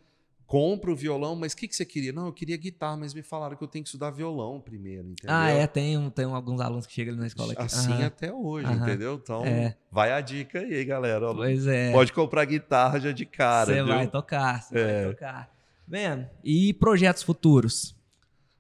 [0.54, 2.14] compra o violão, mas o que, que você queria?
[2.14, 5.36] Não, eu queria guitarra, mas me falaram que eu tenho que estudar violão primeiro, entendeu?
[5.36, 7.64] Ah, é, tem, um- tem alguns alunos que chegam ali na escola aqui.
[7.64, 8.06] Assim Aham.
[8.06, 8.76] até hoje, Aham.
[8.88, 9.16] entendeu?
[9.24, 9.76] Então, É.
[9.92, 11.34] vai a dica aí, galera.
[11.34, 11.92] Pois é.
[11.92, 15.04] Pode comprar guitarra já de cara, Você vai tocar, você É.
[15.06, 15.52] vai tocar.
[15.88, 16.30] Vendo?
[16.44, 17.96] E projetos futuros?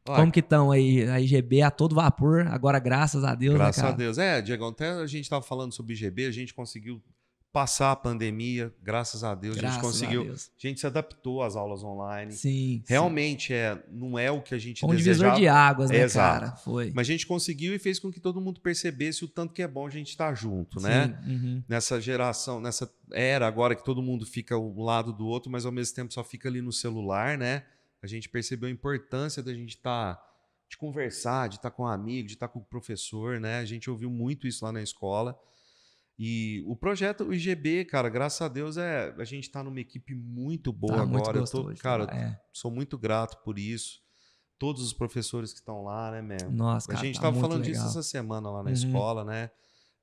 [0.09, 1.07] Olha, Como que estão aí?
[1.07, 3.91] A IGB a todo vapor, agora graças a Deus, Graças né, a?
[3.91, 4.17] Deus.
[4.17, 6.99] É, Diego, até a gente estava falando sobre IGB, a gente conseguiu
[7.53, 10.23] passar a pandemia, graças a Deus, a Graças gente conseguiu.
[10.23, 10.49] Deus.
[10.57, 12.31] A gente se adaptou às aulas online.
[12.31, 12.39] Sim.
[12.39, 12.83] sim.
[12.87, 15.99] Realmente é, não é o que a gente Foi um divisor desejava, de águas, né,
[15.99, 16.45] Exato.
[16.45, 16.55] cara?
[16.57, 16.91] Foi.
[16.95, 19.67] mas a gente conseguiu e fez com que todo mundo percebesse o tanto que é
[19.67, 21.15] bom a gente estar junto, né?
[21.23, 21.63] Sim, uhum.
[21.69, 25.71] Nessa geração, nessa era agora que todo mundo fica um lado do outro, mas ao
[25.71, 27.63] mesmo tempo só fica ali no celular, né?
[28.01, 30.19] A gente percebeu a importância da gente estar
[30.67, 33.59] de conversar, de estar com um amigo, de estar com o professor, né?
[33.59, 35.39] A gente ouviu muito isso lá na escola.
[36.17, 40.13] E o projeto, o IGB, cara, graças a Deus é a gente está numa equipe
[40.13, 41.37] muito boa Tá muito agora.
[41.39, 41.81] Eu tô- gostoso.
[41.81, 42.39] cara, é.
[42.53, 44.01] sou muito grato por isso.
[44.59, 46.49] Todos os professores que estão lá, né, man?
[46.51, 47.73] Nossa, a cara, gente tá tava muito falando legal.
[47.83, 48.73] disso essa semana lá na Uhum.
[48.73, 49.49] escola, né?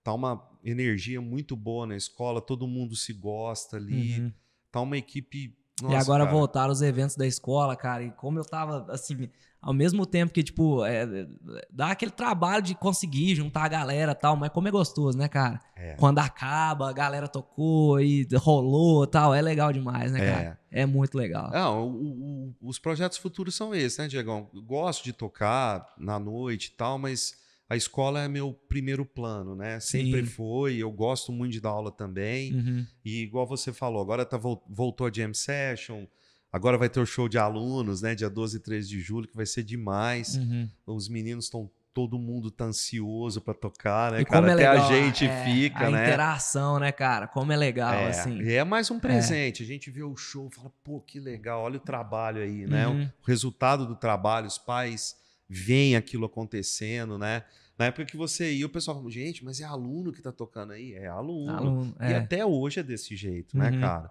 [0.03, 4.19] Tá uma energia muito boa na escola, todo mundo se gosta ali.
[4.21, 4.33] Uhum.
[4.73, 5.57] Tá uma equipe.
[5.81, 8.03] E Nossa, agora cara, voltaram os eventos da escola, cara.
[8.03, 9.29] E como eu tava, assim,
[9.63, 11.27] ao mesmo tempo que, tipo, é, é,
[11.71, 15.29] dá aquele trabalho de conseguir juntar a galera e tal, mas como é gostoso, né,
[15.29, 15.61] cara?
[15.77, 15.95] É.
[15.95, 20.59] Quando acaba, a galera tocou e rolou e tal, é legal demais, né, cara?
[20.73, 20.83] É.
[20.83, 21.51] É muito legal.
[21.53, 24.49] Ah, o- o- o- os projetos futuros são esses, né, Diegão?
[24.55, 27.35] Eu gosto de tocar na noite e tal, mas
[27.71, 29.79] a escola é meu primeiro plano, né?
[29.79, 30.27] Sempre Sim.
[30.27, 30.77] foi.
[30.77, 32.53] Eu gosto muito de dar aula também.
[32.53, 32.87] Uhum.
[33.05, 36.05] E igual você falou, agora tá, vol- voltou a Jam Session,
[36.53, 38.17] agora vai ter o show de alunos, né?
[38.17, 40.37] Dia 12 e 13 de julho, que vai ser demais.
[40.37, 40.69] Uhum.
[40.85, 41.71] Os meninos estão.
[41.93, 44.47] Todo mundo tá ansioso pra tocar, né, E cara?
[44.49, 46.05] é Até legal a gente é, fica, a né?
[46.07, 47.27] interação, né, cara?
[47.27, 48.41] Como é legal, é, assim.
[48.43, 49.65] e é mais um presente.
[49.65, 52.87] A gente vê o show e fala, pô, que legal, olha o trabalho aí, né?
[52.87, 53.03] Uhum.
[53.21, 55.17] O resultado do trabalho, os pais
[55.53, 57.43] veem aquilo acontecendo, né?
[57.77, 60.73] Na época que você ia, o pessoal falava, gente, mas é aluno que tá tocando
[60.73, 60.93] aí?
[60.95, 61.51] É aluno.
[61.57, 62.17] Aluno, E é.
[62.19, 63.81] até hoje é desse jeito, né, Uhum.
[63.81, 64.11] cara?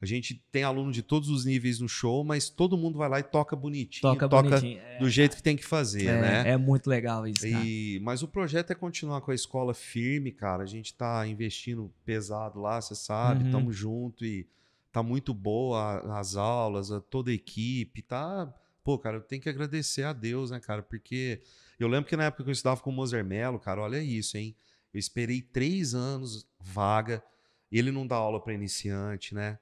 [0.00, 3.18] A gente tem aluno de todos os níveis no show, mas todo mundo vai lá
[3.18, 4.78] e toca bonitinho, Toca, toca, bonitinho.
[4.78, 6.50] É, do jeito que tem que fazer, é, né?
[6.50, 7.64] é muito legal isso, cara.
[7.66, 10.62] E, mas o projeto é continuar com a escola firme, cara.
[10.62, 13.46] A gente tá investindo pesado lá, você sabe, Uhum.
[13.48, 14.46] estamos junto e
[14.92, 18.54] tá muito boa as aulas, toda a equipe, tá.
[18.88, 20.82] Pô, cara, eu tenho que agradecer a Deus, né, cara?
[20.82, 21.42] Porque
[21.78, 24.38] eu lembro que na época que eu estudava com o Moser Mello, cara, olha isso,
[24.38, 24.56] hein?
[24.94, 27.22] Eu esperei três anos vaga,
[27.70, 29.58] ele não dá aula para iniciante, né?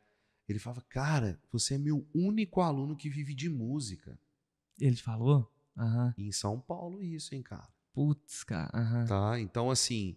[0.48, 4.16] Ele falava, cara, você é meu único aluno que vive de música.
[4.80, 5.52] Ele falou?
[5.76, 6.14] Aham.
[6.16, 7.68] E em São Paulo, isso, hein, cara?
[7.92, 8.70] Putz, cara.
[8.72, 9.06] Aham.
[9.06, 9.40] Tá?
[9.40, 10.16] Então, assim,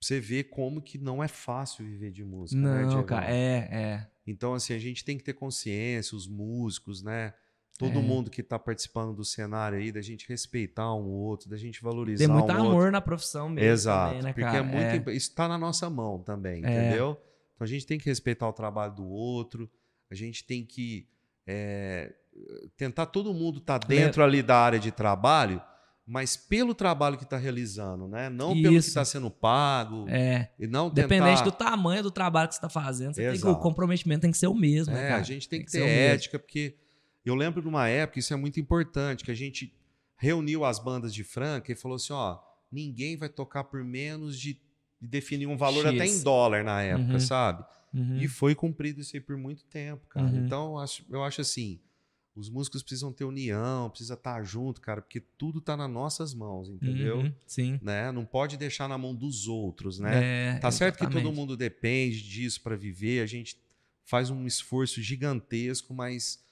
[0.00, 3.04] você ver como que não é fácil viver de música, né, Não, Diegão?
[3.04, 4.10] cara, é, é.
[4.26, 7.34] Então, assim, a gente tem que ter consciência, os músicos, né?
[7.78, 8.02] Todo É.
[8.02, 12.24] mundo que tá participando do cenário aí, da gente respeitar um outro, da gente valorizar
[12.24, 12.90] Tem muito um amor outro.
[12.92, 13.68] na profissão mesmo.
[13.68, 14.58] Exato, também, né, porque cara?
[14.58, 16.88] é muito, imp- isso tá na nossa mão também, É.
[16.88, 17.20] entendeu?
[17.54, 19.68] Então a gente tem que respeitar o trabalho do outro,
[20.10, 21.08] a gente tem que
[21.46, 22.14] é,
[22.76, 25.60] tentar todo mundo tá dentro ali da área de trabalho,
[26.06, 28.28] mas pelo trabalho que está realizando, né?
[28.30, 28.88] Não pelo que Isso.
[28.88, 30.50] está sendo pago É.
[30.58, 31.08] e não tentar...
[31.08, 34.38] Dependente do tamanho do trabalho que você está fazendo, tem que- o comprometimento tem que
[34.38, 34.94] ser o mesmo.
[34.94, 35.20] né, É, cara?
[35.20, 36.76] a gente tem, que, ser ter ética, porque
[37.30, 39.72] eu lembro de uma época, isso é muito importante, que a gente
[40.16, 42.38] reuniu as bandas de Franca e falou assim, ó,
[42.70, 44.54] ninguém vai tocar por menos de,
[45.00, 45.94] de definir um valor X.
[45.94, 47.20] até em dólar na época, Uhum.
[47.20, 47.64] sabe?
[47.92, 48.18] Uhum.
[48.18, 50.26] E foi cumprido isso aí por muito tempo, cara.
[50.26, 50.44] Uhum.
[50.44, 51.78] Então, eu acho, eu acho assim,
[52.34, 56.68] os músicos precisam ter união, precisa estar junto, cara, porque tudo tá nas nossas mãos,
[56.68, 57.18] entendeu?
[57.18, 57.78] Uhum, Sim.
[57.80, 58.10] Né?
[58.10, 60.54] Não pode deixar na mão dos outros, né?
[60.54, 61.36] É, Tá certo que todo exatamente.
[61.36, 63.56] mundo depende disso para viver, a gente
[64.04, 66.42] faz um esforço gigantesco, mas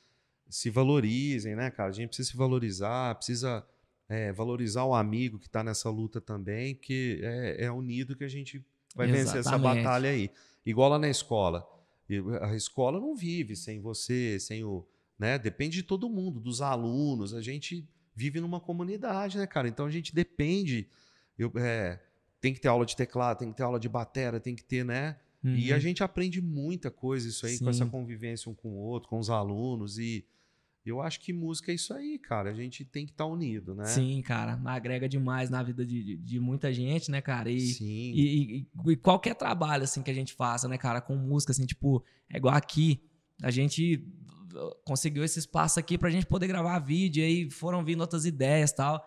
[0.52, 1.88] se valorizem, né, cara?
[1.88, 3.66] A gente precisa se valorizar, precisa
[4.08, 8.28] é, valorizar o amigo que tá nessa luta também, porque é, é unido que a
[8.28, 9.82] gente vai vencer essa Exatamente.
[9.82, 10.30] batalha aí.
[10.64, 11.66] Igual lá na escola.
[12.08, 14.86] E A escola não vive sem você, sem o.
[15.18, 15.38] Né?
[15.38, 17.32] Depende de todo mundo, dos alunos.
[17.32, 19.68] A gente vive numa comunidade, né, cara?
[19.68, 20.86] Então a gente depende.
[21.38, 21.98] Eu, é,
[22.40, 24.84] tem que ter aula de teclado, tem que ter aula de batera, tem que ter,
[24.84, 25.16] né?
[25.44, 25.76] E Uhum.
[25.76, 27.90] a gente aprende muita coisa isso aí, com essa Sim.
[27.90, 29.98] convivência um com o outro, com os alunos.
[29.98, 30.24] E
[30.84, 32.50] eu acho que música é isso aí, cara.
[32.50, 33.84] A gente tem que estar unido, né?
[33.84, 34.60] Sim, cara.
[34.64, 37.50] Agrega demais na vida de, de, de muita gente, né, cara?
[37.50, 38.12] E, Sim.
[38.14, 38.56] E,
[38.86, 42.04] e- e qualquer trabalho, assim, que a gente faça, né, cara, com música, assim, tipo,
[42.28, 43.00] é igual aqui,
[43.42, 44.04] a gente
[44.54, 48.70] uh, conseguiu esse espaço aqui pra gente poder gravar vídeo, aí foram vindo outras ideias
[48.70, 49.04] e tal.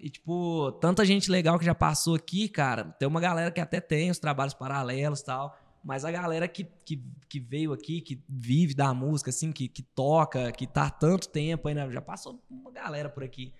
[0.00, 2.84] E, tipo, tanta gente legal que já passou aqui, cara.
[2.84, 5.58] Tem uma galera que até tem os trabalhos paralelos e tal.
[5.88, 9.82] Mas a galera que, que, que veio aqui, que vive da música, assim, que, que
[9.82, 13.54] toca, que tá há tanto tempo ainda, já passou uma galera por aqui.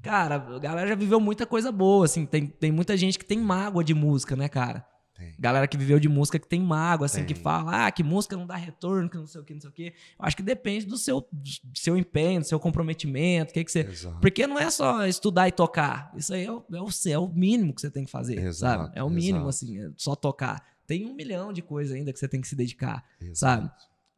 [0.00, 2.24] Cara, a galera já viveu muita coisa boa, assim.
[2.24, 4.82] Tem, tem muita gente que tem mágoa de música, né, cara?
[5.14, 5.34] Tem.
[5.38, 7.42] Galera que viveu de música que tem mágoa, assim, que Tem.
[7.42, 9.72] fala, ah, que música não dá retorno, que não sei o que, não sei o
[9.72, 9.86] que.
[9.88, 9.92] Eu
[10.24, 13.80] acho que depende do seu, do seu empenho, do seu comprometimento, o que, que você.
[13.80, 14.20] Exato.
[14.20, 16.10] Porque não é só estudar e tocar.
[16.16, 18.84] Isso aí é o, é o, é o mínimo que você tem que fazer, Exato,
[18.84, 18.98] sabe?
[18.98, 19.48] É o mínimo, exato.
[19.50, 20.73] assim, é só tocar.
[20.86, 23.04] Tem um milhão de coisas ainda que você tem que se dedicar.
[23.32, 23.70] Sabe?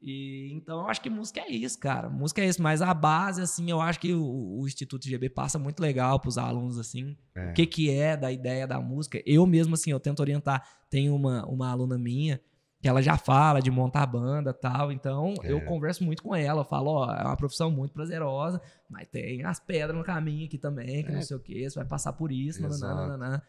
[0.02, 2.08] E então eu acho que música é isso, cara.
[2.08, 5.58] Música é isso, mas a base, assim, eu acho que o, o Instituto GB passa
[5.58, 7.50] muito legal pros alunos, assim, É.
[7.50, 9.20] o que que é da ideia da música.
[9.26, 10.62] Eu mesmo, assim, eu tento orientar.
[10.90, 12.40] Tem uma, uma aluna minha
[12.80, 15.60] que ela já fala de montar banda e tal, então eu É.
[15.62, 19.58] converso muito com ela, eu falo, ó, é uma profissão muito prazerosa, mas tem as
[19.58, 21.14] pedras no caminho aqui também, que É.
[21.14, 23.42] não sei o que, você vai passar por isso, nananana.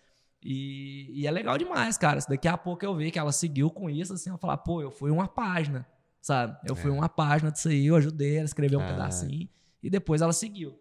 [0.44, 2.22] E, e é legal demais, cara.
[2.22, 4.82] Se daqui a pouco eu ver que ela seguiu com isso, assim, eu falar, pô,
[4.82, 5.86] eu fui uma página,
[6.22, 6.58] sabe?
[6.66, 6.94] Eu fui É.
[6.94, 8.88] uma página disso aí, eu ajudei ela a escrever um É.
[8.92, 9.50] pedacinho
[9.82, 10.80] e depois ela seguiu.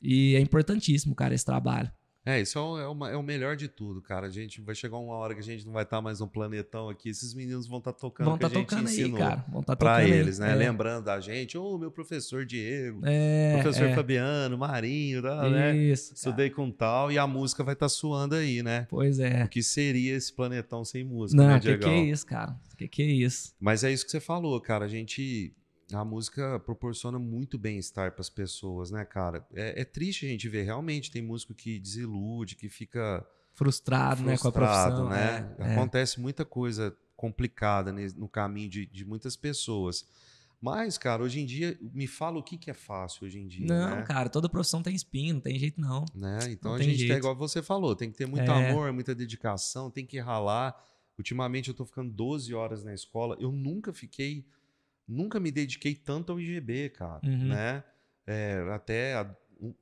[0.00, 1.90] E é importantíssimo, cara, esse trabalho.
[2.26, 4.26] É, isso é o, é, o, é o melhor de tudo, cara.
[4.26, 6.88] A gente vai chegar uma hora que a gente não vai estar mais no planetão
[6.88, 7.10] aqui.
[7.10, 9.44] Esses meninos vão estar tocando Vão gente tocando aí, cara.
[9.48, 10.18] Vão estar pra tocando aí.
[10.18, 10.52] eles, né?
[10.52, 10.54] É.
[10.54, 13.94] Lembrando da gente, ô, meu professor Diego, É, professor é.
[13.94, 15.76] Fabiano, Marinho, tá, né?
[15.76, 16.14] Isso.
[16.14, 18.86] Estudei com tal e a música vai estar suando aí, né?
[18.88, 19.44] Pois é.
[19.44, 22.56] O que seria esse planetão sem música, Não, né, que que é isso, cara?
[22.78, 23.54] Que que é isso?
[23.60, 24.86] Mas é isso que você falou, cara.
[24.86, 25.52] A gente.
[25.92, 29.46] A música proporciona muito bem-estar para as pessoas, né, cara?
[29.54, 30.62] É, é triste a gente ver.
[30.64, 35.08] Realmente tem músico que desilude, que fica Frustrado, né, com a frustrado, profissão.
[35.10, 35.54] né?
[35.58, 35.72] É, é.
[35.74, 40.04] Acontece muita coisa complicada no caminho de, de muitas pessoas.
[40.60, 43.66] Mas, cara, hoje em dia, me fala o que, que é fácil hoje em dia,
[43.66, 44.02] Não, né?
[44.02, 46.06] cara, toda profissão tem espinho, não tem jeito não.
[46.14, 46.38] Né?
[46.50, 48.70] Então Não a gente tá igual você falou, tem que ter muito É.
[48.70, 50.74] amor, muita dedicação, tem que ralar.
[51.18, 53.36] Ultimamente eu tô ficando 12 horas na escola.
[53.38, 54.46] Eu nunca fiquei,
[55.06, 57.48] nunca me dediquei tanto ao IGB, cara, Uhum.
[57.48, 57.84] né?
[58.26, 59.36] É, até há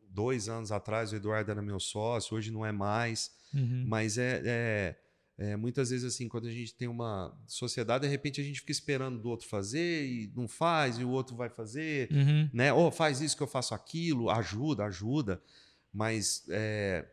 [0.08, 3.30] dois anos atrás o Eduardo era meu sócio, hoje não é mais.
[3.54, 3.84] Uhum.
[3.86, 4.96] Mas é, é-
[5.38, 8.72] é, muitas vezes assim, quando a gente tem uma sociedade, de repente a gente fica
[8.72, 12.50] esperando do outro fazer e não faz, e o outro vai fazer Uhum.
[12.52, 12.72] né?
[12.72, 15.42] Ou faz isso que eu faço aquilo, ajuda, ajuda.
[15.92, 17.06] Mas é,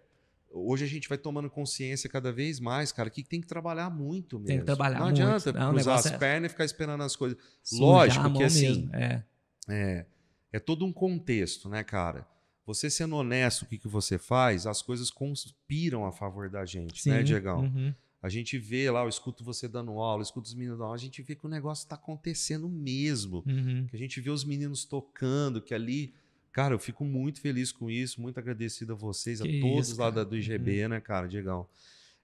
[0.51, 4.37] hoje a gente vai tomando consciência cada vez mais, cara, que tem que trabalhar muito
[4.37, 4.47] mesmo.
[4.47, 5.21] Tem que trabalhar Não muito.
[5.21, 7.37] adianta Não, o cruzar as é- pernas e ficar esperando as coisas.
[7.63, 9.23] Sujar Lógico que assim, É.
[9.67, 10.05] É,
[10.53, 12.27] é todo um contexto, né, cara?
[12.65, 17.07] Você sendo honesto o que, que você faz, as coisas conspiram a favor da gente,
[17.09, 17.61] né, Sim, Diegão?
[17.61, 17.93] uhum.
[18.21, 20.95] A gente vê lá, eu escuto você dando aula, eu escuto os meninos dando aula,
[20.95, 23.43] a gente vê que o negócio está acontecendo mesmo.
[23.47, 23.87] Uhum.
[23.87, 26.13] Que a gente vê os meninos tocando, que ali.
[26.51, 29.99] Cara, eu fico muito feliz com isso, muito agradecido a vocês, Que a todos isso,
[29.99, 30.07] lá.
[30.07, 30.15] Uhum.
[30.15, 31.67] da, do IGB, né, cara, Diegão?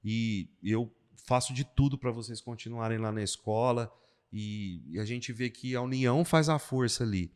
[0.03, 0.91] E eu
[1.25, 3.91] faço de tudo para vocês continuarem lá na escola.
[4.31, 7.31] E, e, a gente vê que a união faz a força ali.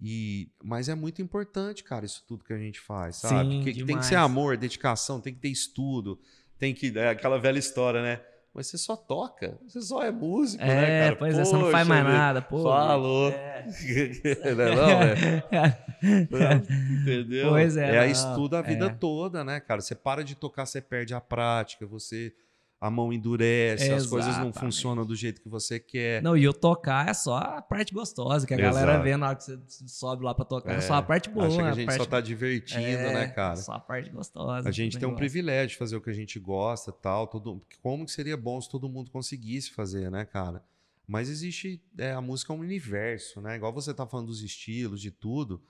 [0.00, 3.50] E, mas é muito importante, cara, isso tudo que a gente faz, sabe?
[3.50, 6.18] Sim, que, tem que ser amor, dedicação, tem que ter estudo,
[6.56, 6.96] tem que.
[6.96, 8.20] É aquela velha história, né?
[8.54, 11.16] Mas você só toca, você só é músico, É, né, cara?
[11.16, 12.62] pois é, você não faz Poxa mais nada, pô.
[12.62, 13.30] Falou.
[13.30, 13.66] É.
[14.56, 15.78] não é não, é?
[17.02, 17.50] Entendeu?
[17.50, 18.88] Pois é, É, não, estuda a vida é.
[18.88, 19.80] toda, né, cara?
[19.80, 22.32] Você para de tocar, você perde a prática, você.
[22.80, 24.60] A mão endurece, as coisas não Exatamente.
[24.60, 26.22] funcionam do jeito que você quer.
[26.22, 29.04] Não, e eu tocar é só a parte gostosa, que a galera Exato.
[29.04, 29.58] vê na hora que você
[29.88, 30.74] sobe lá pra tocar.
[30.74, 31.98] É, É, só a parte boa, Acha que a a gente parte...
[31.98, 33.56] só tá divertindo, É, né, cara?
[33.56, 34.68] Só a parte gostosa.
[34.68, 37.26] A gente tem um privilégio de fazer o que a gente gosta, tal.
[37.26, 40.62] Todo, como que seria bom se todo mundo conseguisse fazer, né, cara?
[41.04, 43.56] Mas existe é, a música é um universo, né?
[43.56, 45.60] Igual você tá falando dos estilos, de tudo.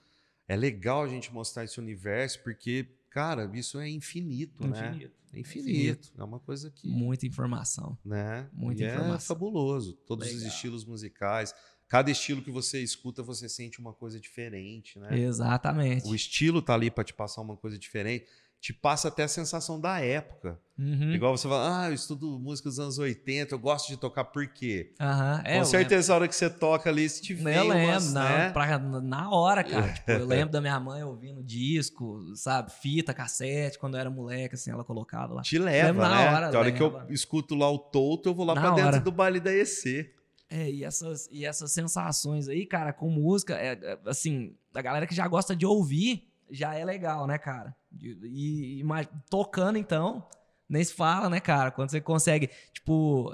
[0.47, 4.89] É legal a gente mostrar esse universo porque, cara, isso é infinito, né?
[4.89, 5.19] Infinito.
[5.33, 6.11] É infinito.
[6.17, 7.97] É uma coisa que, Muita informação.
[8.03, 8.49] né?
[8.53, 9.35] muita e é informação.
[9.35, 9.93] fabuloso.
[10.07, 10.49] Todos os Legal.
[10.49, 11.53] estilos musicais,
[11.87, 15.19] cada estilo que você escuta, você sente uma coisa diferente, né?
[15.19, 16.07] Exatamente.
[16.07, 18.25] O estilo tá ali para te passar uma coisa diferente.
[18.61, 20.59] Te passa até a sensação da época.
[20.77, 21.13] Uhum.
[21.13, 24.45] Igual você fala, ah, eu estudo música dos anos 80, eu gosto de tocar por
[24.47, 24.93] quê?
[24.99, 27.91] Aham, é, Com certeza, a hora que você toca ali, se te vem Eu lembro,
[27.91, 28.49] umas, na, né?
[28.51, 29.91] pra- na hora, cara.
[29.93, 32.69] Tipo, eu lembro da minha mãe ouvindo disco, sabe?
[32.71, 35.41] Fita, cassete, quando eu era moleque, assim, ela colocava lá.
[35.41, 36.29] Te leva, Lembro na né?
[36.29, 38.87] hora, Tem hora que eu escuto lá o Toto, eu vou lá Na pra dentro
[38.87, 38.99] hora.
[38.99, 40.13] do baile da EC.
[40.49, 45.05] É, e essas, e essas sensações aí, cara, com música, é, é, assim, a galera
[45.07, 47.73] que já gosta de ouvir, já é legal, né, cara?
[47.97, 48.83] E, e
[49.29, 50.27] tocando, então,
[50.69, 51.71] nem se fala, né, cara?
[51.71, 53.31] Quando você consegue, tipo,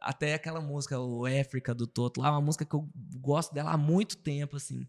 [0.00, 2.88] até aquela música, o África do Toto lá, uma música que eu
[3.18, 4.86] gosto dela há muito tempo, assim.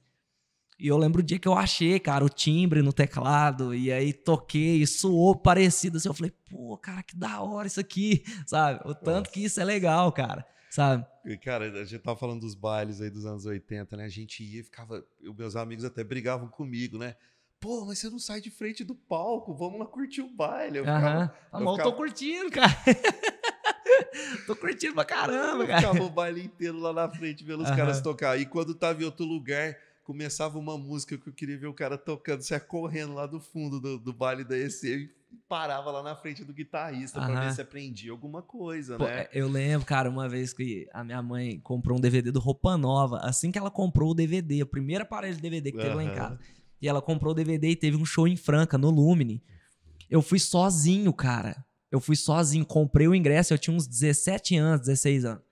[0.79, 4.13] E eu lembro o dia que eu achei, cara, o timbre no teclado, e aí
[4.13, 8.81] toquei, e soou parecido, assim, eu falei, pô, cara, que da hora isso aqui, sabe?
[8.85, 9.31] O tanto Nossa.
[9.31, 11.03] que isso é legal, cara, sabe?
[11.41, 14.05] Cara, a gente tava falando dos bailes aí dos anos 80, né?
[14.05, 15.03] A gente ia ficava.
[15.35, 17.15] Meus amigos até brigavam comigo, né?
[17.67, 20.77] Pô, mas você não sai de frente do palco, vamos lá curtir o baile.
[20.77, 21.35] Eu ficava.
[21.51, 22.71] Ah, eu ficava- tô curtindo, cara.
[24.47, 25.81] tô curtindo pra caramba, eu cara.
[25.81, 28.39] ficava o baile inteiro lá na frente vendo os caras tocar.
[28.39, 31.97] E quando tava em outro lugar, começava uma música que eu queria ver o cara
[31.97, 35.11] tocando, você ia correndo lá do fundo do, do baile da EC e
[35.49, 37.47] parava lá na frente do guitarrista pra Aham.
[37.47, 39.27] ver se aprendia alguma coisa, Pô, né?
[39.33, 43.17] Eu lembro, cara, uma vez que a minha mãe comprou um DVD do Roupa Nova.
[43.23, 46.13] Assim que ela comprou o DVD, o primeiro aparelho de DVD que teve lá em
[46.15, 46.39] casa.
[46.81, 49.43] E ela comprou o DVD e teve um show em Franca, no Lumine.
[50.09, 51.65] Eu fui sozinho, cara.
[51.91, 55.43] Eu fui sozinho, comprei o ingresso, eu tinha uns 17 anos, 16 anos.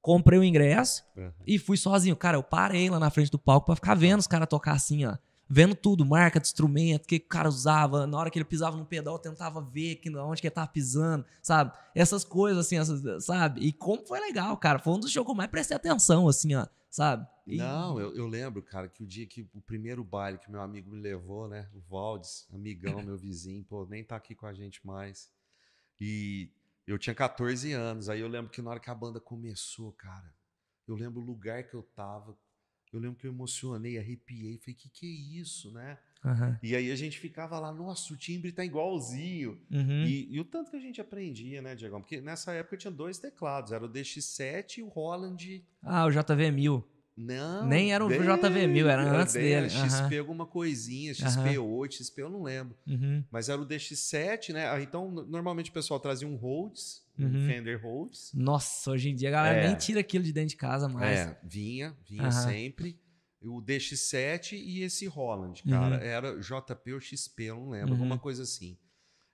[0.00, 1.32] Comprei o ingresso Aham.
[1.46, 2.14] e fui sozinho.
[2.16, 5.04] Cara, eu parei lá na frente do palco pra ficar vendo os caras tocar assim,
[5.04, 5.16] ó.
[5.50, 8.06] Vendo tudo, marca de instrumento, o que que o cara usava.
[8.06, 10.68] Na hora que ele pisava no pedal, eu tentava ver que, onde que ele tava
[10.68, 11.72] pisando, sabe?
[11.94, 13.62] Essas coisas, assim, essas, sabe?
[13.62, 14.78] E como foi legal, cara.
[14.78, 17.26] Foi um dos shows que eu mais prestei atenção, assim, ó, sabe?
[17.46, 20.60] E- Não, eu, eu lembro, cara, que o dia que o primeiro baile que meu
[20.60, 21.68] amigo me levou, né?
[21.74, 25.30] O Valdes, amigão, meu vizinho, pô, nem tá aqui com a gente mais.
[26.00, 26.50] E
[26.86, 28.08] eu tinha 14 anos.
[28.08, 30.34] Aí eu lembro que na hora que a banda começou, cara,
[30.88, 32.38] eu lembro o lugar que eu tava.
[32.92, 35.98] Eu lembro que eu emocionei, arrepiei, falei, que que é isso, né?
[36.24, 36.58] Aham.
[36.62, 39.58] E aí a gente ficava lá, nossa, o timbre tá igualzinho.
[39.70, 40.04] Uhum.
[40.04, 42.00] E, e o tanto que a gente aprendia, né, Diegão?
[42.00, 46.82] Porque nessa época tinha dois teclados, era o DX7 e o Holland Ah, o JV1000.
[47.16, 47.66] não.
[47.68, 50.18] Nem era o JV1000, era antes dele, XP aham.
[50.18, 51.44] alguma coisinha, Aham.
[51.44, 52.76] XP8, XP eu não lembro.
[52.86, 53.24] Uhum.
[53.30, 54.82] Mas era o DX7, né?
[54.82, 57.46] Então, no- normalmente o pessoal trazia um Rhodes, um Uhum.
[57.46, 58.30] Fender Rhodes.
[58.34, 59.66] Nossa, hoje em dia a galera É.
[59.68, 61.18] nem tira aquilo de dentro de casa mais.
[61.20, 62.96] É, vinha, vinha sempre.
[63.42, 65.96] O DX7 e esse Holland, cara.
[65.96, 66.02] Uhum.
[66.02, 68.00] Era JP ou XP, eu não lembro, Uhum.
[68.00, 68.76] alguma coisa assim.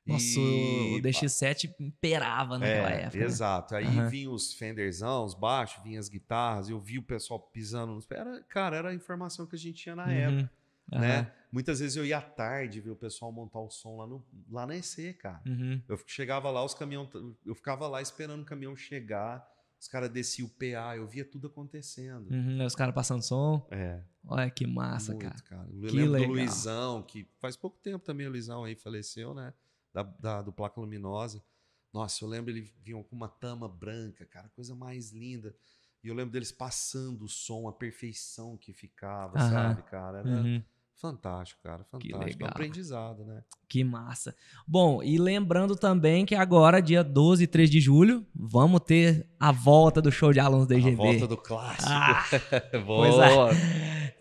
[0.07, 3.19] Nossa, E- o DX7 imperava naquela É, época.
[3.19, 3.25] né?
[3.25, 3.75] Exato.
[3.75, 4.09] Aí Aham.
[4.11, 8.21] vinha os Fenderzão, os baixos, vinha as guitarras, eu vi o pessoal pisando nos pés.
[8.21, 10.51] Era, cara, era a informação que a gente tinha na época.
[10.93, 10.99] Uhum.
[11.01, 11.19] né?
[11.21, 11.31] Aham.
[11.51, 14.67] Muitas vezes eu ia à tarde ver o pessoal montar o som lá, no, lá
[14.67, 15.41] na EC, cara.
[15.47, 15.81] Uhum.
[15.89, 17.09] Eu chegava lá, os caminhões.
[17.47, 19.49] Eu ficava lá esperando o caminhão chegar,
[19.85, 22.31] os caras desciam o PA, eu via tudo acontecendo.
[22.31, 22.59] Uhum.
[22.61, 23.67] Aí Os caras passando som.
[23.71, 25.43] É, Olha que massa, muito, cara.
[25.43, 25.69] cara.
[25.71, 26.29] Eu Que lembro legal.
[26.29, 29.53] do Luizão, que faz pouco tempo também o Luizão aí faleceu, né?
[29.93, 31.45] Da, da- do Placa Luminosa.
[31.93, 35.55] Nossa, eu lembro ele vinha com uma tama branca, cara, coisa mais linda.
[36.03, 39.51] E eu lembro deles passando o som, a perfeição que ficava, Aham.
[39.51, 40.19] sabe, cara?
[40.21, 40.63] Era, Uhum.
[41.01, 41.85] Fantástico, cara.
[41.91, 42.43] Fantástico.
[42.43, 43.43] É um aprendizado, né?
[43.69, 44.35] Que massa.
[44.67, 49.53] Bom, e lembrando também que agora, dia 12 e 3 de julho, vamos ter a
[49.53, 50.97] volta do show de alunos da A IGB.
[50.97, 51.89] volta do clássico.
[51.91, 52.25] Ah,
[52.87, 53.51] Boa.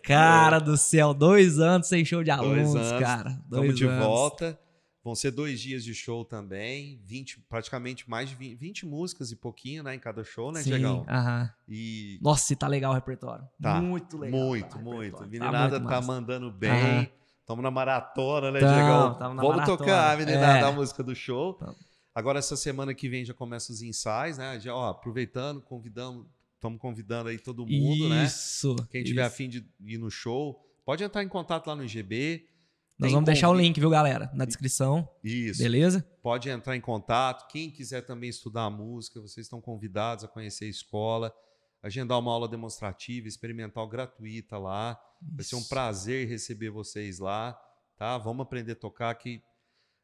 [0.02, 3.30] Cara do céu, dois anos sem show de alunos, anos, cara.
[3.48, 4.04] Dois Estamos de anos.
[4.04, 4.58] volta.
[5.04, 9.36] Vão ser dois dias de show também, 20, praticamente mais de 20, 20 músicas e
[9.36, 11.04] pouquinho, né, em cada show, né, Sim, Diegão?
[11.68, 13.46] E Nossa, e tá legal o repertório.
[13.60, 14.40] Tá, Muito legal.
[14.40, 14.98] muito, tá muito.
[15.02, 15.30] repertório.
[15.30, 16.06] Meninada tá, massa.
[16.06, 17.12] mandando bem.
[17.40, 19.14] Estamos na maratona, né, Tamo, Diegão?
[19.18, 19.78] tamo na Vamos maratona.
[19.78, 20.62] tocar, meninada, É.
[20.62, 21.52] a música do show.
[21.52, 21.76] Tamo.
[22.14, 24.58] Agora, essa semana que vem já começa os ensaios, né?
[24.58, 26.24] Já, ó, aproveitando, convidamos,
[26.54, 28.24] estamos convidando aí todo mundo, né?
[28.24, 28.74] Isso.
[28.88, 29.34] Quem tiver isso.
[29.34, 32.46] afim de ir no show, pode entrar em contato lá no IGB.
[32.98, 34.30] Nós vamos deixar o link, viu, galera?
[34.34, 35.08] Na descrição.
[35.22, 35.60] Isso.
[35.62, 36.06] Beleza?
[36.22, 37.48] Pode entrar em contato.
[37.48, 41.34] Quem quiser também estudar música, vocês estão convidados a conhecer a escola,
[41.82, 44.98] agendar uma aula demonstrativa, experimental gratuita lá.
[45.20, 47.58] Vai ser um prazer receber vocês lá,
[47.96, 48.16] tá?
[48.18, 49.42] Vamos aprender a tocar que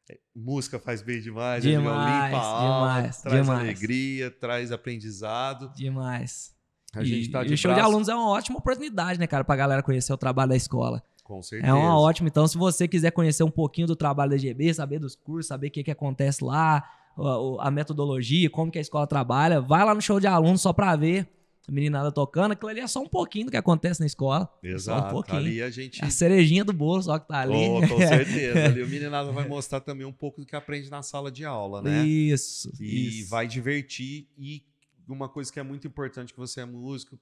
[0.09, 1.71] é, música faz bem demais, né?
[1.71, 3.59] Demais, limpa a alma, demais, traz demais.
[3.61, 5.71] alegria, traz aprendizado.
[5.75, 6.53] Demais.
[6.93, 9.17] A gente e, tá e de o show de braço- alunos é uma ótima oportunidade,
[9.17, 11.01] né, cara, pra galera conhecer o trabalho da escola.
[11.23, 11.71] Com certeza.
[11.71, 12.27] É uma ótima.
[12.27, 15.67] Então, se você quiser conhecer um pouquinho do trabalho da EGB, saber dos cursos, saber
[15.67, 16.83] o que, que acontece lá,
[17.17, 20.73] o- a metodologia, como que a escola trabalha, vai lá no show de alunos só
[20.73, 21.27] pra ver
[21.67, 22.51] a meninada tocando.
[22.53, 24.45] Aquilo ali é só um pouquinho do que acontece na escola.
[24.61, 25.11] Só um Exato.
[25.13, 25.37] pouquinho.
[25.37, 27.53] Ali a gente É a cerejinha do bolo só que tá ali.
[27.69, 28.65] Oh, com certeza.
[28.65, 31.81] Ali o meninado vai mostrar também um pouco do que aprende na sala de aula,
[31.81, 32.03] né?
[32.05, 32.71] Isso.
[32.79, 33.29] E isso.
[33.29, 34.27] vai divertir.
[34.37, 34.63] E
[35.07, 37.17] uma coisa que é muito importante que você é músico,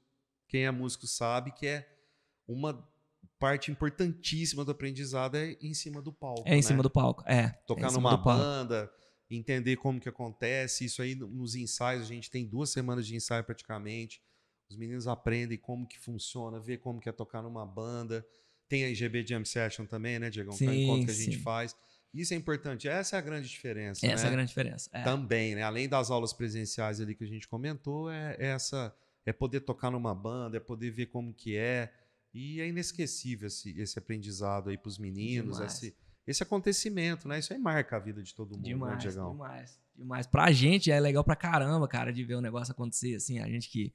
[0.47, 1.87] quem é músico sabe que é
[2.47, 2.87] uma
[3.39, 6.43] parte importantíssima do aprendizado é em cima do palco.
[6.45, 6.61] É em né?
[6.61, 7.23] cima do palco.
[7.25, 7.35] É.
[7.39, 8.91] é Tocar cima numa banda,
[9.29, 10.85] entender como que acontece.
[10.85, 14.21] Isso aí no- nos ensaios, a gente tem duas semanas de ensaio praticamente.
[14.69, 18.25] Os meninos aprendem como que funciona, vê como que é tocar numa banda.
[18.67, 20.55] Tem a IGB Jam Session também, né, Diego?
[20.55, 21.41] Que é um Sim, encontro que a gente sim.
[21.41, 21.75] faz.
[22.13, 22.87] Isso é importante.
[22.87, 24.35] Essa é a grande diferença, Essa é a né?
[24.35, 24.89] grande diferença.
[24.93, 25.03] É.
[25.03, 25.63] Também, né?
[25.63, 28.93] Além das aulas presenciais ali que a gente comentou, é é essa
[29.25, 31.91] é poder tocar numa banda, é poder ver como que é.
[32.34, 35.73] E é inesquecível esse, esse aprendizado aí para os meninos, Demais.
[35.73, 35.95] esse,
[36.27, 37.39] esse acontecimento, né?
[37.39, 39.32] Isso aí marca a vida de todo mundo, né, Demais, Diegão?
[39.32, 40.27] demais, demais.
[40.27, 43.67] Pra gente é legal pra caramba, cara, de ver o negócio acontecer, assim, a gente
[43.69, 43.93] que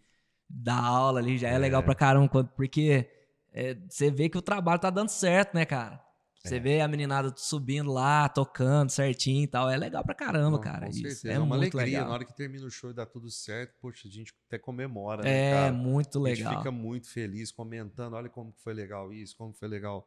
[0.49, 1.59] dá aula ali já é, É.
[1.59, 3.09] legal pra caramba, porque
[3.53, 6.04] é, você vê que o trabalho tá dando certo, né, cara?
[6.45, 6.61] Você É.
[6.61, 10.85] vê a meninada subindo lá, tocando certinho e tal, é legal pra caramba, Não, cara.
[10.87, 11.31] Com isso certeza.
[11.31, 11.99] é, É, uma muito alegria.
[12.01, 12.09] legal.
[12.09, 15.23] Na hora que termina o show e dá tudo certo, poxa, a gente até comemora,
[15.23, 15.73] né, É, cara?
[15.73, 16.59] muito A gente legal.
[16.59, 20.07] fica muito feliz comentando, olha como foi legal isso, como foi legal.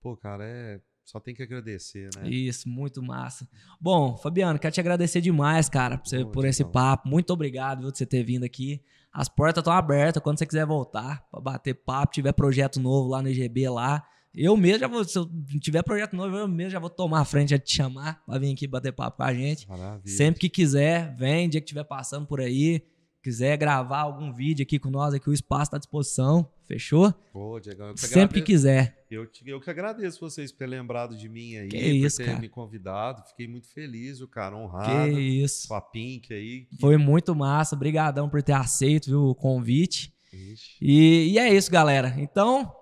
[0.00, 2.28] Pô, cara, é só tem que agradecer, né?
[2.30, 3.48] Isso, muito massa.
[3.80, 7.08] Bom, Fabiano, quero te agradecer demais, cara, por, você- por esse papo.
[7.08, 8.80] Muito obrigado viu, de você ter vindo aqui.
[9.12, 13.20] As portas estão abertas quando você quiser voltar para bater papo, tiver projeto novo lá
[13.20, 14.06] no IGB lá.
[14.34, 15.28] Eu mesmo já vou, se eu
[15.60, 18.52] tiver projeto novo, eu mesmo já vou tomar a frente, já te chamar para vir
[18.52, 19.68] aqui bater papo com a gente.
[19.68, 20.16] Maravilha.
[20.16, 22.82] Sempre que quiser, vem, dia que estiver passando por aí,
[23.22, 27.12] quiser gravar algum vídeo aqui com nós, aqui o espaço está à disposição, fechou?
[27.32, 29.04] Pô, Diegão, eu que Sempre que quiser.
[29.10, 32.16] Eu, te- eu que agradeço vocês por ter lembrado de mim aí, Que por isso,
[32.16, 32.38] ter cara.
[32.40, 33.22] me convidado.
[33.28, 35.20] Fiquei muito feliz, o cara, Que honrado.
[35.20, 35.68] isso.
[35.68, 36.62] Com a Pink aí.
[36.70, 37.76] que- Foi muito massa.
[37.76, 40.10] Obrigadão por ter aceito viu, o convite.
[40.32, 40.76] Ixi.
[40.80, 42.14] E, e é isso, galera.
[42.18, 42.72] Então,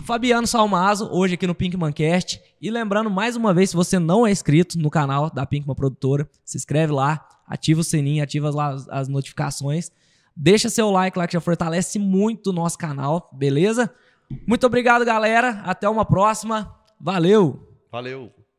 [0.00, 2.40] Fabiano Salmazo, hoje aqui no Pinkman Cast.
[2.60, 6.28] E lembrando mais uma vez, se você não é inscrito no canal da Pinkman Produtora,
[6.44, 9.92] se inscreve lá, ativa o sininho, ativa lá as, notificações.
[10.34, 13.94] Deixa seu like lá que já fortalece muito o nosso canal, beleza?
[14.46, 15.60] Muito obrigado, galera.
[15.64, 16.74] Até uma próxima.
[16.98, 17.68] Valeu!
[17.90, 18.32] Valeu.